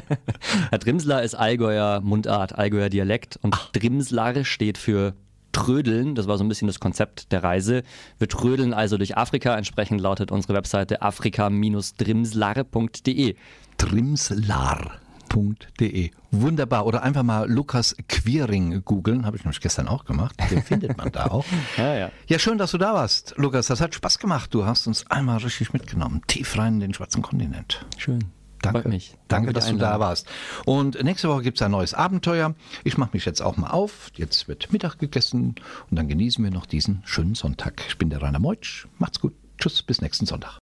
Herr 0.70 0.78
Drimslar 0.78 1.22
ist 1.22 1.34
Allgäuer 1.34 2.00
Mundart, 2.00 2.56
Allgäuer 2.56 2.88
Dialekt 2.88 3.38
und 3.42 3.52
Ach. 3.54 3.70
Drimslar 3.72 4.42
steht 4.44 4.78
für 4.78 5.12
Trödeln. 5.52 6.14
Das 6.14 6.26
war 6.28 6.38
so 6.38 6.44
ein 6.44 6.48
bisschen 6.48 6.68
das 6.68 6.80
Konzept 6.80 7.32
der 7.32 7.42
Reise. 7.42 7.82
Wir 8.18 8.28
trödeln 8.28 8.72
also 8.72 8.96
durch 8.98 9.16
Afrika. 9.16 9.56
Entsprechend 9.56 10.00
lautet 10.00 10.30
unsere 10.30 10.54
Webseite 10.54 11.02
afrika-drimslar.de. 11.02 13.34
Drimslar 13.78 15.00
www.lukas.de. 15.36 16.10
Wunderbar. 16.30 16.86
Oder 16.86 17.02
einfach 17.02 17.22
mal 17.22 17.50
Lukas 17.50 17.96
Quiring 18.08 18.82
googeln. 18.84 19.26
Habe 19.26 19.36
ich 19.36 19.44
nämlich 19.44 19.60
gestern 19.60 19.88
auch 19.88 20.04
gemacht. 20.04 20.36
Den 20.50 20.62
findet 20.62 20.96
man 20.96 21.12
da 21.12 21.26
auch. 21.26 21.44
Ja, 21.76 21.94
ja. 21.94 22.10
ja, 22.26 22.38
schön, 22.38 22.58
dass 22.58 22.70
du 22.70 22.78
da 22.78 22.94
warst, 22.94 23.34
Lukas. 23.36 23.66
Das 23.66 23.80
hat 23.80 23.94
Spaß 23.94 24.18
gemacht. 24.18 24.52
Du 24.54 24.64
hast 24.64 24.86
uns 24.86 25.06
einmal 25.10 25.38
richtig 25.38 25.72
mitgenommen. 25.72 26.22
Tief 26.26 26.56
rein 26.56 26.74
in 26.74 26.80
den 26.80 26.94
schwarzen 26.94 27.22
Kontinent. 27.22 27.84
Schön. 27.96 28.24
Danke, 28.62 28.88
mich. 28.88 29.10
Danke, 29.28 29.46
Danke 29.46 29.52
dass 29.52 29.68
du 29.68 29.76
da 29.76 30.00
warst. 30.00 30.26
Und 30.64 31.02
nächste 31.02 31.28
Woche 31.28 31.42
gibt 31.42 31.58
es 31.58 31.62
ein 31.62 31.70
neues 31.70 31.92
Abenteuer. 31.92 32.54
Ich 32.84 32.96
mache 32.98 33.10
mich 33.12 33.24
jetzt 33.24 33.42
auch 33.42 33.56
mal 33.56 33.70
auf. 33.70 34.10
Jetzt 34.14 34.48
wird 34.48 34.72
Mittag 34.72 34.98
gegessen 34.98 35.56
und 35.90 35.96
dann 35.96 36.08
genießen 36.08 36.42
wir 36.42 36.50
noch 36.50 36.66
diesen 36.66 37.02
schönen 37.04 37.34
Sonntag. 37.34 37.82
Ich 37.88 37.98
bin 37.98 38.10
der 38.10 38.22
Rainer 38.22 38.38
Meutsch. 38.38 38.86
Macht's 38.98 39.20
gut. 39.20 39.34
Tschüss, 39.58 39.82
bis 39.82 40.00
nächsten 40.00 40.26
Sonntag. 40.26 40.54